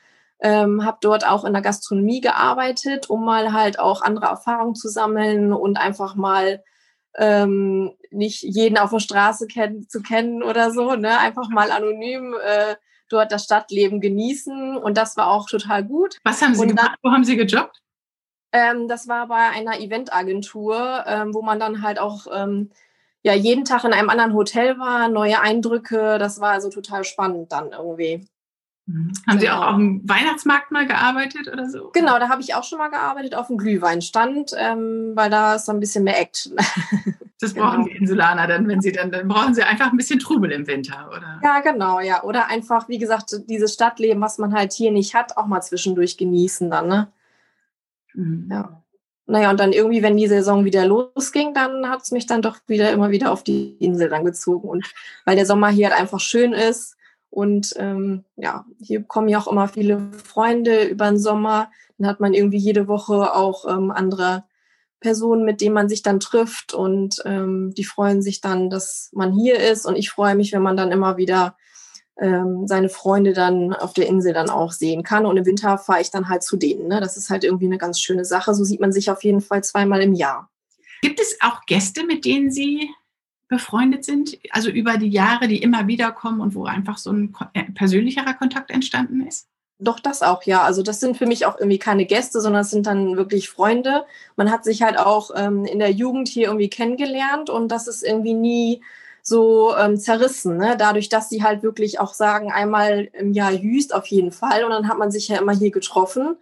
ähm, 0.40 0.84
habe 0.84 0.98
dort 1.00 1.26
auch 1.26 1.44
in 1.44 1.52
der 1.52 1.62
Gastronomie 1.62 2.20
gearbeitet, 2.20 3.10
um 3.10 3.24
mal 3.24 3.52
halt 3.52 3.78
auch 3.78 4.02
andere 4.02 4.26
Erfahrungen 4.26 4.74
zu 4.74 4.88
sammeln 4.88 5.52
und 5.52 5.76
einfach 5.76 6.14
mal 6.14 6.62
ähm, 7.16 7.92
nicht 8.10 8.42
jeden 8.42 8.78
auf 8.78 8.90
der 8.90 9.00
Straße 9.00 9.46
kenn 9.48 9.88
zu 9.88 10.00
kennen 10.02 10.42
oder 10.42 10.70
so, 10.70 10.94
ne? 10.94 11.18
einfach 11.18 11.48
mal 11.48 11.72
anonym 11.72 12.34
äh, 12.34 12.76
dort 13.08 13.32
das 13.32 13.44
Stadtleben 13.44 14.00
genießen 14.00 14.76
und 14.76 14.96
das 14.96 15.16
war 15.16 15.28
auch 15.28 15.48
total 15.48 15.84
gut. 15.84 16.18
Was 16.24 16.42
haben 16.42 16.54
Sie 16.54 16.62
und 16.62 16.68
gemacht? 16.68 16.98
Wo 17.02 17.10
haben 17.10 17.24
Sie 17.24 17.36
gejobbt? 17.36 17.80
Ähm, 18.52 18.88
das 18.88 19.08
war 19.08 19.28
bei 19.28 19.48
einer 19.50 19.78
Eventagentur, 19.80 21.04
ähm, 21.06 21.34
wo 21.34 21.42
man 21.42 21.60
dann 21.60 21.82
halt 21.82 21.98
auch 21.98 22.26
ähm, 22.32 22.70
ja 23.22 23.34
jeden 23.34 23.64
Tag 23.64 23.84
in 23.84 23.92
einem 23.92 24.08
anderen 24.08 24.32
Hotel 24.32 24.78
war, 24.78 25.08
neue 25.08 25.40
Eindrücke. 25.40 26.18
Das 26.18 26.40
war 26.40 26.52
also 26.52 26.70
total 26.70 27.04
spannend 27.04 27.52
dann 27.52 27.72
irgendwie. 27.72 28.26
Mhm. 28.88 29.12
Haben 29.26 29.38
genau. 29.38 29.40
Sie 29.40 29.50
auch 29.50 29.60
genau. 29.60 29.70
auf 29.70 29.76
dem 29.76 30.08
Weihnachtsmarkt 30.08 30.70
mal 30.70 30.86
gearbeitet 30.86 31.48
oder 31.52 31.68
so? 31.68 31.90
Genau, 31.92 32.18
da 32.18 32.30
habe 32.30 32.40
ich 32.40 32.54
auch 32.54 32.64
schon 32.64 32.78
mal 32.78 32.88
gearbeitet 32.88 33.34
auf 33.34 33.48
dem 33.48 33.58
Glühweinstand, 33.58 34.52
ähm, 34.56 35.12
weil 35.14 35.28
da 35.28 35.56
ist 35.56 35.66
so 35.66 35.72
ein 35.72 35.80
bisschen 35.80 36.04
mehr 36.04 36.20
Action. 36.20 36.56
Das 37.40 37.54
brauchen 37.54 37.84
genau. 37.84 37.88
die 37.88 37.96
Insulaner 37.98 38.48
dann, 38.48 38.66
wenn 38.66 38.80
sie 38.80 38.90
dann, 38.90 39.12
dann 39.12 39.28
brauchen 39.28 39.54
sie 39.54 39.62
einfach 39.62 39.92
ein 39.92 39.96
bisschen 39.96 40.18
Trubel 40.18 40.50
im 40.50 40.66
Winter, 40.66 41.08
oder? 41.08 41.40
Ja, 41.44 41.60
genau, 41.60 42.00
ja. 42.00 42.24
Oder 42.24 42.48
einfach, 42.48 42.88
wie 42.88 42.98
gesagt, 42.98 43.32
dieses 43.48 43.74
Stadtleben, 43.74 44.20
was 44.20 44.38
man 44.38 44.52
halt 44.52 44.72
hier 44.72 44.90
nicht 44.90 45.14
hat, 45.14 45.36
auch 45.36 45.46
mal 45.46 45.60
zwischendurch 45.60 46.16
genießen 46.16 46.68
dann, 46.68 46.88
ne? 46.88 47.12
Mhm. 48.14 48.48
Ja. 48.50 48.82
Naja, 49.26 49.50
und 49.50 49.60
dann 49.60 49.72
irgendwie, 49.72 50.02
wenn 50.02 50.16
die 50.16 50.26
Saison 50.26 50.64
wieder 50.64 50.84
losging, 50.84 51.54
dann 51.54 51.88
hat 51.88 52.02
es 52.02 52.10
mich 52.10 52.26
dann 52.26 52.42
doch 52.42 52.56
wieder 52.66 52.90
immer 52.90 53.10
wieder 53.10 53.30
auf 53.30 53.44
die 53.44 53.76
Insel 53.78 54.08
dann 54.08 54.24
gezogen. 54.24 54.68
Und 54.68 54.92
weil 55.24 55.36
der 55.36 55.46
Sommer 55.46 55.68
hier 55.68 55.90
halt 55.90 56.00
einfach 56.00 56.18
schön 56.18 56.52
ist, 56.52 56.97
und 57.30 57.74
ähm, 57.76 58.24
ja, 58.36 58.64
hier 58.80 59.02
kommen 59.02 59.28
ja 59.28 59.38
auch 59.38 59.48
immer 59.48 59.68
viele 59.68 60.10
Freunde 60.24 60.84
über 60.84 61.08
den 61.08 61.18
Sommer. 61.18 61.70
Dann 61.98 62.08
hat 62.08 62.20
man 62.20 62.34
irgendwie 62.34 62.58
jede 62.58 62.88
Woche 62.88 63.34
auch 63.34 63.66
ähm, 63.68 63.90
andere 63.90 64.44
Personen, 65.00 65.44
mit 65.44 65.60
denen 65.60 65.74
man 65.74 65.88
sich 65.88 66.02
dann 66.02 66.20
trifft. 66.20 66.72
Und 66.72 67.22
ähm, 67.24 67.74
die 67.76 67.84
freuen 67.84 68.22
sich 68.22 68.40
dann, 68.40 68.70
dass 68.70 69.10
man 69.12 69.32
hier 69.32 69.58
ist. 69.60 69.86
Und 69.86 69.96
ich 69.96 70.10
freue 70.10 70.34
mich, 70.34 70.52
wenn 70.52 70.62
man 70.62 70.76
dann 70.76 70.90
immer 70.90 71.16
wieder 71.16 71.56
ähm, 72.18 72.66
seine 72.66 72.88
Freunde 72.88 73.34
dann 73.34 73.74
auf 73.74 73.92
der 73.92 74.08
Insel 74.08 74.32
dann 74.32 74.50
auch 74.50 74.72
sehen 74.72 75.02
kann. 75.02 75.26
Und 75.26 75.36
im 75.36 75.46
Winter 75.46 75.78
fahre 75.78 76.00
ich 76.00 76.10
dann 76.10 76.28
halt 76.28 76.42
zu 76.42 76.56
denen. 76.56 76.88
Ne? 76.88 77.00
Das 77.00 77.16
ist 77.16 77.30
halt 77.30 77.44
irgendwie 77.44 77.66
eine 77.66 77.78
ganz 77.78 78.00
schöne 78.00 78.24
Sache. 78.24 78.54
So 78.54 78.64
sieht 78.64 78.80
man 78.80 78.92
sich 78.92 79.10
auf 79.10 79.22
jeden 79.22 79.42
Fall 79.42 79.62
zweimal 79.62 80.00
im 80.00 80.14
Jahr. 80.14 80.50
Gibt 81.02 81.20
es 81.20 81.36
auch 81.42 81.60
Gäste, 81.66 82.04
mit 82.04 82.24
denen 82.24 82.50
Sie 82.50 82.90
befreundet 83.48 84.04
sind, 84.04 84.38
also 84.50 84.70
über 84.70 84.98
die 84.98 85.08
Jahre, 85.08 85.48
die 85.48 85.62
immer 85.62 85.86
wieder 85.86 86.12
kommen 86.12 86.40
und 86.40 86.54
wo 86.54 86.64
einfach 86.64 86.98
so 86.98 87.10
ein 87.10 87.34
äh, 87.54 87.64
persönlicherer 87.64 88.34
Kontakt 88.34 88.70
entstanden 88.70 89.26
ist? 89.26 89.48
Doch, 89.80 90.00
das 90.00 90.22
auch, 90.22 90.42
ja. 90.42 90.62
Also 90.62 90.82
das 90.82 91.00
sind 91.00 91.16
für 91.16 91.26
mich 91.26 91.46
auch 91.46 91.56
irgendwie 91.58 91.78
keine 91.78 92.04
Gäste, 92.04 92.40
sondern 92.40 92.62
es 92.62 92.70
sind 92.70 92.86
dann 92.86 93.16
wirklich 93.16 93.48
Freunde. 93.48 94.04
Man 94.36 94.50
hat 94.50 94.64
sich 94.64 94.82
halt 94.82 94.98
auch 94.98 95.30
ähm, 95.36 95.64
in 95.64 95.78
der 95.78 95.92
Jugend 95.92 96.28
hier 96.28 96.48
irgendwie 96.48 96.68
kennengelernt 96.68 97.48
und 97.48 97.68
das 97.68 97.86
ist 97.86 98.02
irgendwie 98.02 98.34
nie 98.34 98.82
so 99.22 99.76
ähm, 99.76 99.96
zerrissen, 99.98 100.56
ne? 100.56 100.76
dadurch, 100.78 101.08
dass 101.10 101.28
sie 101.28 101.42
halt 101.42 101.62
wirklich 101.62 102.00
auch 102.00 102.14
sagen, 102.14 102.50
einmal 102.50 103.08
im 103.12 103.32
Jahr 103.32 103.52
Jüst 103.52 103.94
auf 103.94 104.06
jeden 104.06 104.32
Fall 104.32 104.64
und 104.64 104.70
dann 104.70 104.88
hat 104.88 104.98
man 104.98 105.10
sich 105.10 105.28
ja 105.28 105.38
immer 105.38 105.52
hier 105.52 105.70
getroffen 105.70 106.36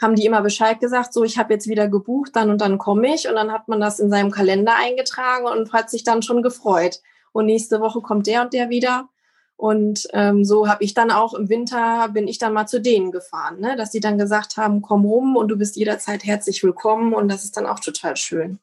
haben 0.00 0.14
die 0.14 0.24
immer 0.24 0.42
Bescheid 0.42 0.80
gesagt, 0.80 1.12
so 1.12 1.24
ich 1.24 1.38
habe 1.38 1.52
jetzt 1.52 1.68
wieder 1.68 1.88
gebucht, 1.88 2.30
dann 2.34 2.50
und 2.50 2.60
dann 2.60 2.78
komme 2.78 3.14
ich. 3.14 3.28
Und 3.28 3.34
dann 3.34 3.52
hat 3.52 3.68
man 3.68 3.80
das 3.80 3.98
in 3.98 4.10
seinem 4.10 4.30
Kalender 4.30 4.74
eingetragen 4.76 5.46
und 5.46 5.72
hat 5.72 5.90
sich 5.90 6.04
dann 6.04 6.22
schon 6.22 6.42
gefreut. 6.42 7.00
Und 7.32 7.46
nächste 7.46 7.80
Woche 7.80 8.00
kommt 8.00 8.26
der 8.26 8.42
und 8.42 8.52
der 8.52 8.70
wieder. 8.70 9.08
Und 9.56 10.06
ähm, 10.12 10.44
so 10.44 10.68
habe 10.68 10.84
ich 10.84 10.94
dann 10.94 11.10
auch 11.10 11.34
im 11.34 11.48
Winter, 11.48 12.08
bin 12.10 12.28
ich 12.28 12.38
dann 12.38 12.52
mal 12.52 12.66
zu 12.66 12.80
denen 12.80 13.10
gefahren, 13.10 13.58
ne? 13.58 13.74
dass 13.74 13.90
die 13.90 13.98
dann 13.98 14.16
gesagt 14.16 14.56
haben, 14.56 14.82
komm 14.82 15.04
rum 15.04 15.36
und 15.36 15.48
du 15.48 15.56
bist 15.56 15.74
jederzeit 15.74 16.24
herzlich 16.24 16.62
willkommen. 16.62 17.12
Und 17.12 17.28
das 17.28 17.42
ist 17.42 17.56
dann 17.56 17.66
auch 17.66 17.80
total 17.80 18.16
schön. 18.16 18.60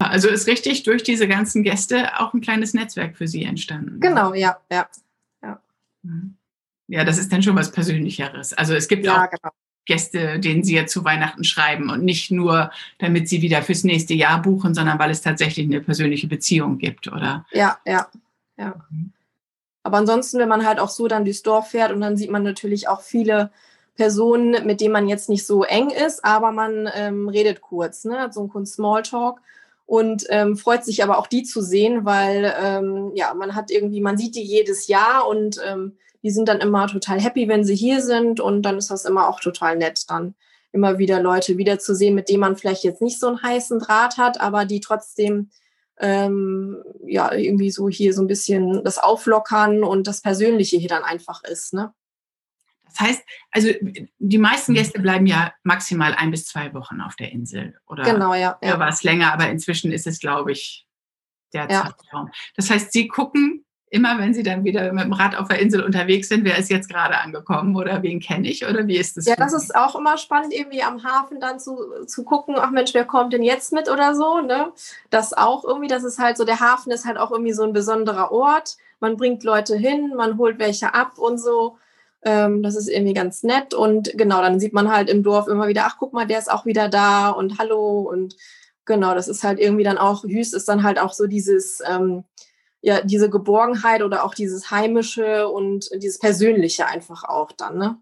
Also 0.00 0.28
ist 0.28 0.48
richtig 0.48 0.82
durch 0.82 1.04
diese 1.04 1.28
ganzen 1.28 1.62
Gäste 1.62 2.18
auch 2.18 2.34
ein 2.34 2.40
kleines 2.40 2.74
Netzwerk 2.74 3.16
für 3.16 3.28
Sie 3.28 3.44
entstanden. 3.44 4.00
Genau, 4.00 4.34
ja, 4.34 4.58
ja. 4.72 4.88
Ja, 5.44 5.60
mhm. 6.02 6.36
ja 6.88 7.04
das 7.04 7.18
ist 7.18 7.32
dann 7.32 7.42
schon 7.42 7.54
was 7.54 7.70
Persönlicheres. 7.70 8.52
Also 8.54 8.74
es 8.74 8.88
gibt 8.88 9.04
ja, 9.04 9.24
auch 9.24 9.30
genau 9.30 9.50
Gäste, 9.86 10.38
denen 10.38 10.62
Sie 10.62 10.76
ja 10.76 10.86
zu 10.86 11.04
Weihnachten 11.04 11.44
schreiben 11.44 11.90
und 11.90 12.04
nicht 12.04 12.30
nur, 12.30 12.70
damit 12.98 13.28
Sie 13.28 13.42
wieder 13.42 13.62
fürs 13.62 13.84
nächste 13.84 14.14
Jahr 14.14 14.40
buchen, 14.42 14.74
sondern 14.74 14.98
weil 14.98 15.10
es 15.10 15.22
tatsächlich 15.22 15.66
eine 15.66 15.80
persönliche 15.80 16.28
Beziehung 16.28 16.78
gibt, 16.78 17.08
oder? 17.08 17.46
Ja, 17.52 17.78
ja, 17.84 18.08
ja. 18.56 18.74
Aber 19.82 19.96
ansonsten, 19.96 20.38
wenn 20.38 20.48
man 20.48 20.66
halt 20.66 20.78
auch 20.78 20.90
so 20.90 21.08
dann 21.08 21.24
durchs 21.24 21.42
Dorf 21.42 21.70
fährt 21.70 21.92
und 21.92 22.00
dann 22.00 22.16
sieht 22.16 22.30
man 22.30 22.42
natürlich 22.42 22.88
auch 22.88 23.00
viele 23.00 23.50
Personen, 23.96 24.66
mit 24.66 24.80
denen 24.80 24.92
man 24.92 25.08
jetzt 25.08 25.28
nicht 25.28 25.46
so 25.46 25.64
eng 25.64 25.90
ist, 25.90 26.24
aber 26.24 26.52
man 26.52 26.88
ähm, 26.94 27.28
redet 27.28 27.60
kurz, 27.60 28.04
ne? 28.04 28.18
hat 28.18 28.34
so 28.34 28.40
einen 28.40 28.48
kurzen 28.48 28.72
Smalltalk 28.72 29.40
und 29.86 30.24
ähm, 30.28 30.56
freut 30.56 30.84
sich 30.84 31.02
aber 31.02 31.18
auch 31.18 31.26
die 31.26 31.42
zu 31.42 31.60
sehen, 31.62 32.04
weil 32.04 32.54
ähm, 32.62 33.12
ja, 33.14 33.34
man 33.34 33.54
hat 33.54 33.70
irgendwie, 33.70 34.00
man 34.00 34.16
sieht 34.16 34.36
die 34.36 34.44
jedes 34.44 34.86
Jahr 34.86 35.26
und 35.26 35.60
ähm, 35.66 35.96
die 36.22 36.30
sind 36.30 36.48
dann 36.48 36.60
immer 36.60 36.86
total 36.86 37.20
happy, 37.20 37.48
wenn 37.48 37.64
sie 37.64 37.74
hier 37.74 38.02
sind 38.02 38.40
und 38.40 38.62
dann 38.62 38.78
ist 38.78 38.90
das 38.90 39.04
immer 39.04 39.28
auch 39.28 39.40
total 39.40 39.76
nett, 39.76 40.04
dann 40.08 40.34
immer 40.72 40.98
wieder 40.98 41.20
Leute 41.20 41.58
wiederzusehen, 41.58 42.14
mit 42.14 42.28
denen 42.28 42.40
man 42.40 42.56
vielleicht 42.56 42.84
jetzt 42.84 43.02
nicht 43.02 43.18
so 43.18 43.28
einen 43.28 43.42
heißen 43.42 43.80
Draht 43.80 44.18
hat, 44.18 44.40
aber 44.40 44.64
die 44.64 44.80
trotzdem 44.80 45.50
ähm, 45.98 46.82
ja 47.06 47.32
irgendwie 47.32 47.70
so 47.70 47.88
hier 47.88 48.14
so 48.14 48.22
ein 48.22 48.28
bisschen 48.28 48.84
das 48.84 48.98
Auflockern 48.98 49.84
und 49.84 50.06
das 50.06 50.22
Persönliche 50.22 50.76
hier 50.76 50.88
dann 50.88 51.02
einfach 51.02 51.42
ist, 51.44 51.74
ne? 51.74 51.92
Das 52.86 53.08
heißt, 53.08 53.22
also 53.52 53.70
die 54.18 54.38
meisten 54.38 54.74
Gäste 54.74 54.98
bleiben 54.98 55.26
ja 55.26 55.52
maximal 55.62 56.12
ein 56.14 56.32
bis 56.32 56.46
zwei 56.46 56.74
Wochen 56.74 57.00
auf 57.00 57.14
der 57.14 57.30
Insel. 57.30 57.78
Oder 57.86 58.02
genau, 58.02 58.34
ja. 58.34 58.58
ja. 58.62 58.80
war 58.80 58.88
es 58.88 59.04
länger, 59.04 59.32
aber 59.32 59.48
inzwischen 59.48 59.92
ist 59.92 60.08
es, 60.08 60.18
glaube 60.18 60.50
ich, 60.50 60.88
der 61.52 61.68
ja. 61.70 61.82
Zeitraum. 61.82 62.30
Das 62.56 62.68
heißt, 62.68 62.92
Sie 62.92 63.06
gucken 63.06 63.59
immer, 63.90 64.18
wenn 64.18 64.32
Sie 64.32 64.44
dann 64.44 64.64
wieder 64.64 64.92
mit 64.92 65.04
dem 65.04 65.12
Rad 65.12 65.36
auf 65.36 65.48
der 65.48 65.58
Insel 65.58 65.82
unterwegs 65.82 66.28
sind, 66.28 66.44
wer 66.44 66.56
ist 66.56 66.70
jetzt 66.70 66.88
gerade 66.88 67.18
angekommen 67.18 67.74
oder 67.74 68.02
wen 68.02 68.20
kenne 68.20 68.48
ich 68.48 68.64
oder 68.66 68.86
wie 68.86 68.96
ist 68.96 69.16
das? 69.16 69.26
Ja, 69.26 69.34
das 69.34 69.52
ist 69.52 69.74
auch 69.74 69.96
immer 69.96 70.16
spannend, 70.16 70.54
irgendwie 70.54 70.82
am 70.82 71.02
Hafen 71.02 71.40
dann 71.40 71.58
zu, 71.58 71.76
zu 72.06 72.22
gucken, 72.22 72.54
ach 72.56 72.70
Mensch, 72.70 72.94
wer 72.94 73.04
kommt 73.04 73.32
denn 73.32 73.42
jetzt 73.42 73.72
mit 73.72 73.90
oder 73.90 74.14
so, 74.14 74.40
ne? 74.40 74.72
Das 75.10 75.32
auch 75.32 75.64
irgendwie, 75.64 75.88
das 75.88 76.04
ist 76.04 76.20
halt 76.20 76.36
so, 76.36 76.44
der 76.44 76.60
Hafen 76.60 76.92
ist 76.92 77.04
halt 77.04 77.18
auch 77.18 77.32
irgendwie 77.32 77.52
so 77.52 77.64
ein 77.64 77.72
besonderer 77.72 78.30
Ort. 78.30 78.76
Man 79.00 79.16
bringt 79.16 79.42
Leute 79.42 79.76
hin, 79.76 80.12
man 80.16 80.38
holt 80.38 80.60
welche 80.60 80.94
ab 80.94 81.18
und 81.18 81.38
so. 81.38 81.76
Ähm, 82.22 82.62
das 82.62 82.76
ist 82.76 82.88
irgendwie 82.88 83.14
ganz 83.14 83.42
nett 83.42 83.74
und 83.74 84.12
genau, 84.14 84.40
dann 84.42 84.60
sieht 84.60 84.74
man 84.74 84.92
halt 84.92 85.08
im 85.08 85.22
Dorf 85.22 85.48
immer 85.48 85.68
wieder, 85.68 85.84
ach 85.86 85.96
guck 85.98 86.12
mal, 86.12 86.26
der 86.26 86.38
ist 86.38 86.52
auch 86.52 86.66
wieder 86.66 86.88
da 86.88 87.30
und 87.30 87.58
hallo 87.58 88.00
und 88.00 88.36
genau, 88.84 89.14
das 89.14 89.26
ist 89.26 89.42
halt 89.42 89.58
irgendwie 89.58 89.84
dann 89.84 89.98
auch, 89.98 90.24
Hüst 90.24 90.52
ist 90.52 90.68
dann 90.68 90.82
halt 90.82 90.98
auch 90.98 91.14
so 91.14 91.26
dieses, 91.26 91.80
ähm, 91.88 92.24
ja, 92.82 93.02
diese 93.02 93.28
Geborgenheit 93.28 94.02
oder 94.02 94.24
auch 94.24 94.34
dieses 94.34 94.70
Heimische 94.70 95.48
und 95.48 95.90
dieses 95.96 96.18
Persönliche 96.18 96.86
einfach 96.86 97.24
auch 97.24 97.52
dann, 97.52 97.78
ne? 97.78 97.98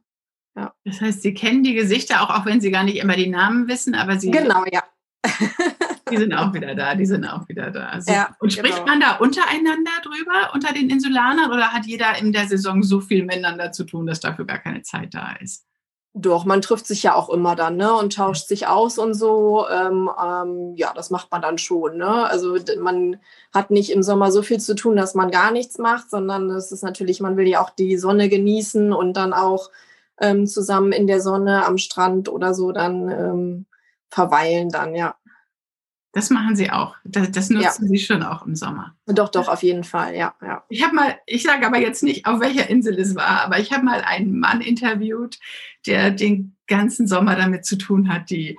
Ja. 0.56 0.74
Das 0.84 1.00
heißt, 1.00 1.22
Sie 1.22 1.34
kennen 1.34 1.62
die 1.62 1.74
Gesichter 1.74 2.22
auch, 2.22 2.30
auch 2.30 2.44
wenn 2.44 2.60
Sie 2.60 2.70
gar 2.70 2.82
nicht 2.82 2.98
immer 2.98 3.14
die 3.14 3.28
Namen 3.28 3.68
wissen, 3.68 3.94
aber 3.94 4.18
Sie. 4.18 4.30
Genau, 4.30 4.64
ja. 4.72 4.82
die 6.10 6.16
sind 6.16 6.32
auch 6.32 6.52
wieder 6.52 6.74
da, 6.74 6.94
die 6.94 7.06
sind 7.06 7.24
auch 7.24 7.48
wieder 7.48 7.70
da. 7.70 7.88
Also, 7.88 8.12
ja, 8.12 8.34
und 8.40 8.52
spricht 8.52 8.78
genau. 8.78 8.86
man 8.86 9.00
da 9.00 9.16
untereinander 9.16 9.90
drüber, 10.02 10.50
unter 10.54 10.72
den 10.72 10.90
Insulanern, 10.90 11.50
oder 11.50 11.72
hat 11.72 11.86
jeder 11.86 12.18
in 12.18 12.32
der 12.32 12.48
Saison 12.48 12.82
so 12.82 13.00
viel 13.00 13.24
miteinander 13.24 13.72
zu 13.72 13.84
tun, 13.84 14.06
dass 14.06 14.20
dafür 14.20 14.46
gar 14.46 14.58
keine 14.58 14.82
Zeit 14.82 15.14
da 15.14 15.36
ist? 15.40 15.66
Doch, 16.14 16.44
man 16.44 16.62
trifft 16.62 16.86
sich 16.86 17.02
ja 17.02 17.14
auch 17.14 17.28
immer 17.28 17.54
dann, 17.54 17.76
ne, 17.76 17.94
und 17.94 18.14
tauscht 18.14 18.48
sich 18.48 18.66
aus 18.66 18.98
und 18.98 19.14
so. 19.14 19.66
Ähm, 19.68 20.10
ähm, 20.20 20.74
ja, 20.74 20.92
das 20.94 21.10
macht 21.10 21.30
man 21.30 21.42
dann 21.42 21.58
schon, 21.58 21.98
ne. 21.98 22.26
Also 22.28 22.56
man 22.80 23.20
hat 23.54 23.70
nicht 23.70 23.90
im 23.92 24.02
Sommer 24.02 24.32
so 24.32 24.42
viel 24.42 24.58
zu 24.58 24.74
tun, 24.74 24.96
dass 24.96 25.14
man 25.14 25.30
gar 25.30 25.52
nichts 25.52 25.78
macht, 25.78 26.10
sondern 26.10 26.50
es 26.50 26.72
ist 26.72 26.82
natürlich, 26.82 27.20
man 27.20 27.36
will 27.36 27.46
ja 27.46 27.62
auch 27.62 27.70
die 27.70 27.96
Sonne 27.98 28.28
genießen 28.28 28.92
und 28.92 29.16
dann 29.16 29.32
auch 29.32 29.70
ähm, 30.20 30.46
zusammen 30.46 30.92
in 30.92 31.06
der 31.06 31.20
Sonne 31.20 31.64
am 31.66 31.78
Strand 31.78 32.28
oder 32.28 32.54
so 32.54 32.72
dann 32.72 33.08
ähm, 33.10 33.66
verweilen 34.10 34.70
dann, 34.70 34.94
ja. 34.94 35.14
Das 36.12 36.30
machen 36.30 36.56
Sie 36.56 36.70
auch. 36.70 36.96
Das, 37.04 37.30
das 37.30 37.50
nutzen 37.50 37.84
ja. 37.84 37.88
Sie 37.88 37.98
schon 37.98 38.22
auch 38.22 38.46
im 38.46 38.56
Sommer. 38.56 38.96
Doch, 39.06 39.28
doch, 39.28 39.48
auf 39.48 39.62
jeden 39.62 39.84
Fall, 39.84 40.16
ja. 40.16 40.34
ja. 40.40 40.64
Ich 40.68 40.82
habe 40.82 40.94
mal, 40.94 41.18
ich 41.26 41.42
sage 41.42 41.66
aber 41.66 41.78
jetzt 41.78 42.02
nicht, 42.02 42.26
auf 42.26 42.40
welcher 42.40 42.68
Insel 42.70 42.98
es 42.98 43.14
war, 43.14 43.44
aber 43.44 43.58
ich 43.58 43.72
habe 43.72 43.84
mal 43.84 44.00
einen 44.00 44.38
Mann 44.38 44.62
interviewt, 44.62 45.38
der 45.86 46.10
den 46.10 46.56
ganzen 46.66 47.06
Sommer 47.06 47.36
damit 47.36 47.66
zu 47.66 47.76
tun 47.76 48.12
hat, 48.12 48.30
die, 48.30 48.58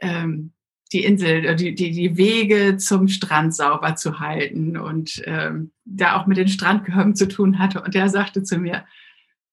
ähm, 0.00 0.52
die 0.92 1.04
Insel, 1.04 1.44
äh, 1.44 1.56
die, 1.56 1.74
die, 1.74 1.92
die 1.92 2.16
Wege 2.16 2.78
zum 2.78 3.06
Strand 3.08 3.54
sauber 3.54 3.94
zu 3.94 4.18
halten 4.18 4.76
und 4.76 5.22
ähm, 5.24 5.70
da 5.84 6.16
auch 6.16 6.26
mit 6.26 6.36
den 6.36 6.48
Strandgehörden 6.48 7.14
zu 7.14 7.28
tun 7.28 7.58
hatte. 7.58 7.80
Und 7.80 7.94
der 7.94 8.08
sagte 8.08 8.42
zu 8.42 8.58
mir, 8.58 8.84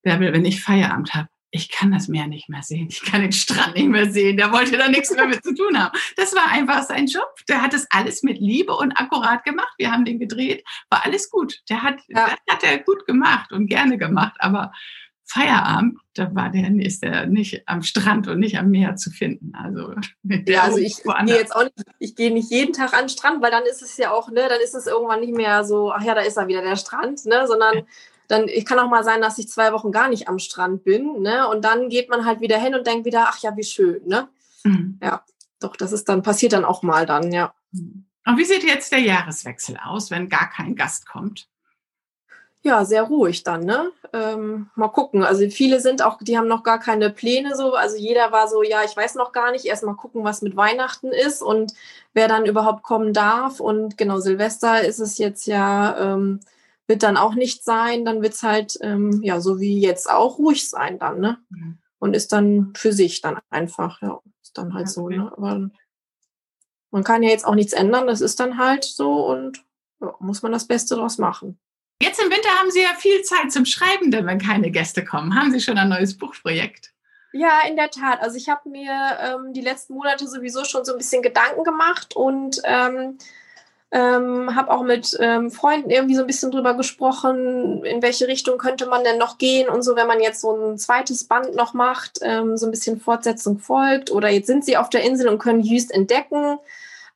Bärbel, 0.02 0.34
wenn 0.34 0.46
ich 0.46 0.64
Feierabend 0.64 1.14
habe, 1.14 1.30
ich 1.56 1.70
kann 1.70 1.92
das 1.92 2.08
Meer 2.08 2.28
nicht 2.28 2.50
mehr 2.50 2.62
sehen, 2.62 2.88
ich 2.90 3.02
kann 3.02 3.22
den 3.22 3.32
Strand 3.32 3.76
nicht 3.76 3.88
mehr 3.88 4.12
sehen, 4.12 4.38
der 4.38 4.52
wollte 4.52 4.78
da 4.78 4.90
nichts 4.90 5.12
mehr 5.12 5.26
mit 5.26 5.44
zu 5.44 5.56
tun 5.56 5.82
haben. 5.82 5.98
Das 6.18 6.36
war 6.36 6.52
einfach 6.52 6.84
sein 6.84 7.08
Job. 7.08 7.34
Der 7.48 7.62
hat 7.62 7.74
das 7.74 7.88
alles 7.90 8.24
mit 8.24 8.40
Liebe 8.40 8.76
und 8.76 8.92
akkurat 8.92 9.44
gemacht. 9.44 9.74
Wir 9.78 9.92
haben 9.92 10.06
den 10.06 10.20
gedreht, 10.20 10.66
war 10.90 11.06
alles 11.06 11.30
gut. 11.30 11.62
Der 11.70 11.82
hat, 11.82 12.02
ja. 12.08 12.28
das 12.48 12.56
hat 12.56 12.64
er 12.64 12.80
gut 12.80 13.06
gemacht 13.06 13.52
und 13.52 13.68
gerne 13.68 13.98
gemacht, 13.98 14.36
aber 14.40 14.72
Feierabend, 15.28 15.98
da 16.14 16.36
war 16.36 16.52
der 16.52 16.70
ist 16.80 17.02
der 17.02 17.26
nicht 17.26 17.68
am 17.68 17.82
Strand 17.82 18.28
und 18.28 18.40
nicht 18.40 18.60
am 18.60 18.70
Meer 18.70 18.96
zu 18.96 19.10
finden. 19.10 19.54
Also, 19.56 19.96
ja, 20.24 20.64
also 20.64 20.78
ich 20.78 21.02
gehe 21.02 21.36
jetzt 21.36 21.56
auch 21.56 21.64
nicht, 21.64 21.74
ich 21.98 22.16
gehe 22.16 22.32
nicht 22.32 22.52
jeden 22.52 22.74
Tag 22.74 22.94
an 22.94 23.06
den 23.06 23.10
Strand, 23.10 23.42
weil 23.42 23.50
dann 23.50 23.64
ist 23.64 23.82
es 23.82 23.98
ja 23.98 24.12
auch, 24.12 24.30
ne, 24.30 24.46
dann 24.48 24.62
ist 24.62 24.76
es 24.76 24.86
irgendwann 24.86 25.22
nicht 25.22 25.36
mehr 25.36 25.64
so, 25.64 25.92
ach 25.92 26.04
ja, 26.04 26.14
da 26.14 26.22
ist 26.22 26.38
er 26.38 26.48
wieder 26.48 26.62
der 26.62 26.76
Strand, 26.76 27.26
ne, 27.26 27.48
sondern 27.48 27.88
dann 28.28 28.48
ich 28.48 28.66
kann 28.66 28.80
auch 28.80 28.90
mal 28.90 29.04
sein, 29.04 29.22
dass 29.22 29.38
ich 29.38 29.50
zwei 29.50 29.72
Wochen 29.72 29.92
gar 29.92 30.10
nicht 30.10 30.28
am 30.28 30.40
Strand 30.40 30.84
bin, 30.84 31.22
ne? 31.22 31.48
Und 31.48 31.64
dann 31.64 31.90
geht 31.90 32.10
man 32.10 32.26
halt 32.26 32.42
wieder 32.42 32.58
hin 32.58 32.76
und 32.76 32.86
denkt 32.88 33.06
wieder, 33.06 33.26
ach 33.28 33.40
ja, 33.40 33.56
wie 33.56 33.64
schön, 33.64 34.02
ne? 34.06 34.28
Mhm. 34.64 35.00
Ja, 35.02 35.24
doch, 35.60 35.76
das 35.76 35.92
ist 35.92 36.10
dann, 36.10 36.24
passiert 36.24 36.54
dann 36.54 36.66
auch 36.66 36.84
mal 36.84 37.06
dann, 37.06 37.32
ja. 37.32 37.54
Mhm. 37.72 38.06
Und 38.26 38.38
wie 38.38 38.46
sieht 38.46 38.64
jetzt 38.64 38.92
der 38.92 39.00
Jahreswechsel 39.00 39.78
aus, 39.84 40.10
wenn 40.10 40.30
gar 40.30 40.50
kein 40.50 40.76
Gast 40.76 41.08
kommt? 41.08 41.48
Ja, 42.64 42.84
sehr 42.84 43.04
ruhig 43.04 43.44
dann, 43.44 43.64
ne? 43.64 43.92
Ähm, 44.12 44.72
mal 44.74 44.88
gucken. 44.88 45.24
Also 45.24 45.48
viele 45.52 45.80
sind 45.80 46.02
auch, 46.02 46.18
die 46.20 46.36
haben 46.36 46.48
noch 46.48 46.64
gar 46.64 46.80
keine 46.80 47.12
Pläne 47.12 47.56
so. 47.56 47.76
Also 47.76 47.96
jeder 47.96 48.32
war 48.32 48.48
so, 48.48 48.64
ja, 48.64 48.84
ich 48.84 48.98
weiß 48.98 49.14
noch 49.14 49.32
gar 49.34 49.52
nicht. 49.52 49.66
Erst 49.66 49.84
mal 49.84 49.94
gucken, 49.94 50.24
was 50.24 50.42
mit 50.42 50.56
Weihnachten 50.56 51.12
ist 51.12 51.44
und 51.44 51.74
wer 52.14 52.28
dann 52.28 52.48
überhaupt 52.48 52.82
kommen 52.82 53.14
darf. 53.14 53.60
Und 53.60 54.00
genau, 54.00 54.20
Silvester 54.20 54.82
ist 54.82 54.98
es 54.98 55.20
jetzt 55.20 55.46
ja, 55.46 56.16
ähm, 56.16 56.40
wird 56.88 57.04
dann 57.04 57.18
auch 57.18 57.36
nicht 57.36 57.64
sein, 57.64 58.06
dann 58.06 58.22
wird 58.22 58.34
es 58.34 58.44
halt, 58.44 58.78
ähm, 58.82 59.22
ja, 59.24 59.42
so 59.42 59.60
wie 59.60 59.80
jetzt 59.80 60.10
auch 60.10 60.38
ruhig 60.38 60.70
sein 60.70 61.00
dann, 61.00 61.20
ne? 61.20 61.38
Mhm. 61.50 61.80
Und 62.00 62.16
ist 62.16 62.32
dann 62.32 62.74
für 62.76 62.94
sich 62.94 63.22
dann 63.22 63.40
einfach, 63.50 64.02
ja, 64.02 64.20
ist 64.44 64.58
dann 64.58 64.74
halt 64.74 64.86
okay. 64.86 64.94
so, 64.94 65.10
ne? 65.10 65.32
Aber 65.36 65.70
man 66.92 67.04
kann 67.04 67.24
ja 67.24 67.30
jetzt 67.30 67.46
auch 67.46 67.56
nichts 67.56 67.74
ändern, 67.74 68.08
das 68.08 68.22
ist 68.22 68.40
dann 68.40 68.58
halt 68.58 68.84
so 68.84 69.26
und 69.28 69.64
ja, 70.02 70.14
muss 70.20 70.42
man 70.42 70.52
das 70.52 70.68
Beste 70.68 70.96
draus 70.96 71.18
machen. 71.18 71.60
Jetzt 72.02 72.22
im 72.22 72.30
Winter 72.30 72.50
haben 72.60 72.72
Sie 72.72 72.82
ja 72.82 72.94
viel 72.98 73.22
Zeit 73.24 73.52
zum 73.52 73.66
Schreiben, 73.66 74.12
denn 74.12 74.26
wenn 74.26 74.40
keine 74.40 74.70
Gäste 74.70 75.04
kommen. 75.04 75.34
Haben 75.34 75.52
Sie 75.52 75.62
schon 75.62 75.78
ein 75.78 75.90
neues 75.90 76.18
Buchprojekt? 76.18 76.94
Ja, 77.32 77.62
in 77.68 77.76
der 77.76 77.90
Tat. 77.90 78.22
Also 78.22 78.38
ich 78.38 78.48
habe 78.48 78.70
mir 78.70 78.92
ähm, 79.20 79.54
die 79.54 79.62
letzten 79.62 79.94
Monate 79.94 80.28
sowieso 80.28 80.64
schon 80.66 80.86
so 80.86 80.94
ein 80.94 80.98
bisschen 80.98 81.22
Gedanken 81.22 81.64
gemacht 81.64 82.16
und 82.16 82.62
ähm, 82.64 83.18
ähm, 83.92 84.56
habe 84.56 84.72
auch 84.72 84.84
mit 84.84 85.16
ähm, 85.20 85.52
Freunden 85.52 85.90
irgendwie 85.90 86.16
so 86.16 86.22
ein 86.22 86.28
bisschen 86.28 86.52
drüber 86.52 86.74
gesprochen, 86.74 87.84
in 87.86 88.02
welche 88.02 88.28
Richtung 88.28 88.58
könnte 88.58 88.88
man 88.88 89.04
denn 89.04 89.18
noch 89.18 89.38
gehen 89.38 89.70
und 89.70 89.84
so, 89.84 89.96
wenn 89.96 90.08
man 90.08 90.20
jetzt 90.20 90.42
so 90.42 90.56
ein 90.56 90.78
zweites 90.78 91.26
Band 91.28 91.56
noch 91.56 91.74
macht, 91.74 92.20
ähm, 92.22 92.58
so 92.58 92.66
ein 92.66 92.72
bisschen 92.72 93.00
Fortsetzung 93.00 93.60
folgt 93.60 94.12
oder 94.12 94.30
jetzt 94.30 94.48
sind 94.48 94.66
sie 94.66 94.78
auf 94.78 94.90
der 94.90 95.04
Insel 95.04 95.30
und 95.30 95.40
können 95.40 95.62
Jüst 95.62 95.94
entdecken. 95.94 96.58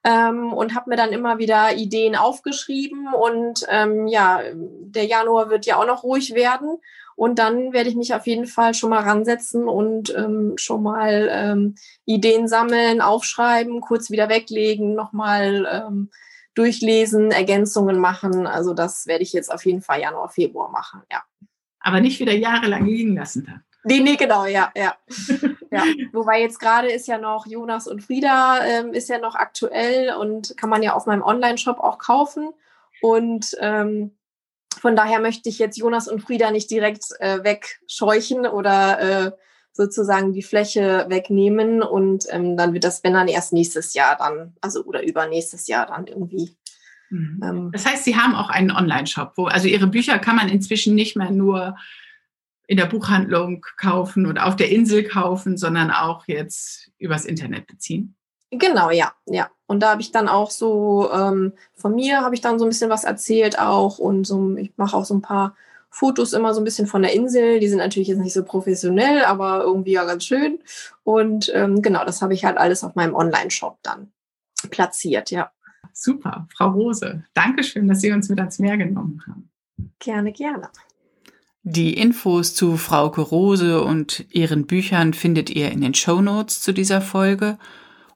Ähm, 0.01 0.53
und 0.53 0.75
habe 0.75 0.91
mir 0.91 0.95
dann 0.95 1.11
immer 1.11 1.39
wieder 1.39 1.75
Ideen 1.75 2.15
aufgeschrieben 2.15 3.13
und 3.13 3.65
ähm, 3.67 4.07
ja, 4.07 4.39
der 4.53 5.03
Januar 5.03 5.49
wird 5.49 5.65
ja 5.65 5.75
auch 5.75 5.85
noch 5.85 6.03
ruhig 6.03 6.33
werden 6.35 6.77
und 7.19 7.37
dann 7.37 7.73
werde 7.73 7.89
ich 7.89 7.97
mich 7.97 8.13
auf 8.13 8.25
jeden 8.25 8.45
Fall 8.45 8.73
schon 8.73 8.91
mal 8.91 9.01
ransetzen 9.03 9.67
und 9.67 10.15
ähm, 10.15 10.53
schon 10.55 10.83
mal 10.83 11.27
ähm, 11.29 11.75
Ideen 12.05 12.47
sammeln, 12.47 13.01
aufschreiben, 13.01 13.81
kurz 13.81 14.09
wieder 14.09 14.29
weglegen, 14.29 14.95
nochmal 14.95 15.67
ähm, 15.69 16.11
durchlesen, 16.59 17.31
Ergänzungen 17.31 17.99
machen. 17.99 18.45
Also 18.45 18.73
das 18.73 19.07
werde 19.07 19.23
ich 19.23 19.33
jetzt 19.33 19.51
auf 19.51 19.65
jeden 19.65 19.81
Fall 19.81 20.01
Januar, 20.01 20.29
Februar 20.29 20.69
machen, 20.69 21.01
ja. 21.11 21.23
Aber 21.79 22.01
nicht 22.01 22.19
wieder 22.19 22.33
jahrelang 22.33 22.85
liegen 22.85 23.15
lassen 23.15 23.45
dann. 23.45 23.63
Nee, 23.85 24.01
nee, 24.01 24.17
genau, 24.17 24.45
ja, 24.45 24.71
ja. 24.75 24.95
ja. 25.71 25.83
Wobei 26.11 26.41
jetzt 26.41 26.59
gerade 26.59 26.91
ist 26.91 27.07
ja 27.07 27.17
noch 27.17 27.47
Jonas 27.47 27.87
und 27.87 28.03
Frieda 28.03 28.59
ähm, 28.65 28.93
ist 28.93 29.07
ja 29.07 29.19
noch 29.19 29.35
aktuell 29.35 30.13
und 30.13 30.57
kann 30.57 30.69
man 30.69 30.83
ja 30.83 30.93
auf 30.93 31.05
meinem 31.05 31.23
Online-Shop 31.23 31.79
auch 31.79 31.97
kaufen. 31.97 32.49
Und 33.01 33.55
ähm, 33.61 34.17
von 34.81 34.97
daher 34.97 35.21
möchte 35.21 35.47
ich 35.47 35.59
jetzt 35.59 35.77
Jonas 35.77 36.09
und 36.09 36.19
Frieda 36.19 36.51
nicht 36.51 36.69
direkt 36.69 37.05
äh, 37.19 37.41
wegscheuchen 37.43 38.45
oder 38.45 38.99
äh, 38.99 39.31
sozusagen 39.79 40.33
die 40.33 40.43
Fläche 40.43 41.05
wegnehmen 41.07 41.81
und 41.81 42.25
ähm, 42.31 42.57
dann 42.57 42.73
wird 42.73 42.83
das, 42.83 43.01
wenn 43.05 43.13
dann 43.13 43.29
erst 43.29 43.53
nächstes 43.53 43.93
Jahr 43.93 44.17
dann, 44.17 44.53
also 44.59 44.83
oder 44.83 45.01
übernächstes 45.01 45.67
Jahr 45.67 45.85
dann 45.85 46.05
irgendwie. 46.05 46.53
Mhm. 47.09 47.39
Ähm, 47.41 47.69
das 47.71 47.85
heißt, 47.85 48.03
Sie 48.03 48.17
haben 48.17 48.35
auch 48.35 48.49
einen 48.49 48.71
Online-Shop, 48.71 49.31
wo, 49.37 49.45
also 49.45 49.69
Ihre 49.69 49.87
Bücher 49.87 50.19
kann 50.19 50.35
man 50.35 50.49
inzwischen 50.49 50.95
nicht 50.95 51.15
mehr 51.15 51.31
nur 51.31 51.77
in 52.67 52.75
der 52.75 52.87
Buchhandlung 52.87 53.65
kaufen 53.77 54.25
oder 54.25 54.47
auf 54.47 54.57
der 54.57 54.69
Insel 54.69 55.05
kaufen, 55.05 55.55
sondern 55.55 55.91
auch 55.91 56.27
jetzt 56.27 56.91
übers 56.97 57.23
Internet 57.23 57.65
beziehen. 57.65 58.17
Genau, 58.51 58.91
ja, 58.91 59.13
ja. 59.27 59.49
Und 59.65 59.79
da 59.79 59.91
habe 59.91 60.01
ich 60.01 60.11
dann 60.11 60.27
auch 60.27 60.51
so, 60.51 61.09
ähm, 61.13 61.53
von 61.73 61.95
mir 61.95 62.19
habe 62.19 62.35
ich 62.35 62.41
dann 62.41 62.59
so 62.59 62.65
ein 62.65 62.69
bisschen 62.69 62.89
was 62.89 63.05
erzählt 63.05 63.57
auch 63.57 63.97
und 63.97 64.27
so, 64.27 64.57
ich 64.57 64.73
mache 64.75 64.97
auch 64.97 65.05
so 65.05 65.13
ein 65.13 65.21
paar 65.21 65.55
Fotos 65.89 66.33
immer 66.33 66.53
so 66.53 66.61
ein 66.61 66.63
bisschen 66.63 66.87
von 66.87 67.01
der 67.01 67.13
Insel. 67.13 67.59
Die 67.59 67.67
sind 67.67 67.79
natürlich 67.79 68.07
jetzt 68.07 68.19
nicht 68.19 68.33
so 68.33 68.43
professionell, 68.43 69.23
aber 69.25 69.63
irgendwie 69.63 69.93
ja 69.93 70.05
ganz 70.05 70.25
schön. 70.25 70.59
Und 71.03 71.51
ähm, 71.53 71.81
genau, 71.81 72.05
das 72.05 72.21
habe 72.21 72.33
ich 72.33 72.45
halt 72.45 72.57
alles 72.57 72.83
auf 72.83 72.95
meinem 72.95 73.15
Online-Shop 73.15 73.77
dann 73.81 74.11
platziert, 74.69 75.31
ja. 75.31 75.51
Super, 75.93 76.47
Frau 76.55 76.69
Rose. 76.69 77.23
Dankeschön, 77.33 77.87
dass 77.87 78.01
Sie 78.01 78.11
uns 78.11 78.29
mit 78.29 78.39
ans 78.39 78.59
Meer 78.59 78.77
genommen 78.77 79.21
haben. 79.27 79.49
Gerne, 79.99 80.31
gerne. 80.31 80.69
Die 81.63 81.93
Infos 81.93 82.55
zu 82.55 82.77
Frauke 82.77 83.21
Rose 83.21 83.83
und 83.83 84.25
ihren 84.29 84.65
Büchern 84.65 85.13
findet 85.13 85.49
ihr 85.49 85.71
in 85.71 85.81
den 85.81 85.93
Show 85.93 86.21
Notes 86.21 86.61
zu 86.61 86.73
dieser 86.73 87.01
Folge 87.01 87.57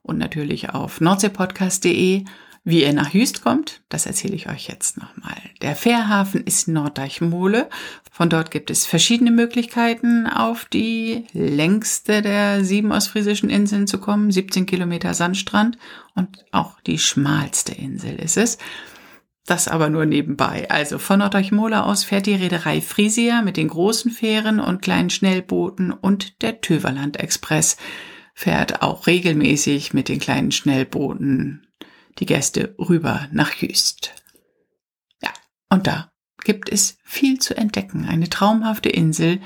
und 0.02 0.18
natürlich 0.18 0.70
auf 0.70 1.00
nordseepodcast.de. 1.00 2.24
Wie 2.66 2.82
ihr 2.82 2.94
nach 2.94 3.12
Hüst 3.12 3.42
kommt, 3.42 3.82
das 3.90 4.06
erzähle 4.06 4.34
ich 4.34 4.48
euch 4.48 4.68
jetzt 4.68 4.96
nochmal. 4.96 5.36
Der 5.60 5.76
Fährhafen 5.76 6.44
ist 6.44 6.66
Norddeichmole. 6.66 7.68
Von 8.10 8.30
dort 8.30 8.50
gibt 8.50 8.70
es 8.70 8.86
verschiedene 8.86 9.30
Möglichkeiten, 9.30 10.26
auf 10.26 10.64
die 10.64 11.26
längste 11.34 12.22
der 12.22 12.64
sieben 12.64 12.90
ostfriesischen 12.90 13.50
Inseln 13.50 13.86
zu 13.86 13.98
kommen. 13.98 14.30
17 14.30 14.64
Kilometer 14.64 15.12
Sandstrand 15.12 15.76
und 16.14 16.46
auch 16.52 16.80
die 16.80 16.98
schmalste 16.98 17.74
Insel 17.74 18.16
ist 18.16 18.38
es. 18.38 18.56
Das 19.44 19.68
aber 19.68 19.90
nur 19.90 20.06
nebenbei. 20.06 20.70
Also 20.70 20.98
von 20.98 21.18
Nordeuchmola 21.18 21.82
aus 21.82 22.02
fährt 22.02 22.24
die 22.24 22.34
Reederei 22.34 22.80
Frisia 22.80 23.42
mit 23.42 23.58
den 23.58 23.68
großen 23.68 24.10
Fähren 24.10 24.58
und 24.58 24.80
kleinen 24.80 25.10
Schnellbooten 25.10 25.92
und 25.92 26.40
der 26.40 26.62
Töverland 26.62 27.20
Express 27.20 27.76
fährt 28.32 28.80
auch 28.80 29.06
regelmäßig 29.06 29.92
mit 29.92 30.08
den 30.08 30.18
kleinen 30.18 30.50
Schnellbooten 30.50 31.66
die 32.18 32.26
Gäste 32.26 32.74
rüber 32.78 33.28
nach 33.32 33.54
Jüst. 33.54 34.14
Ja, 35.22 35.30
und 35.70 35.86
da 35.86 36.12
gibt 36.44 36.68
es 36.68 36.98
viel 37.04 37.38
zu 37.38 37.56
entdecken. 37.56 38.06
Eine 38.06 38.28
traumhafte 38.28 38.88
Insel. 38.88 39.40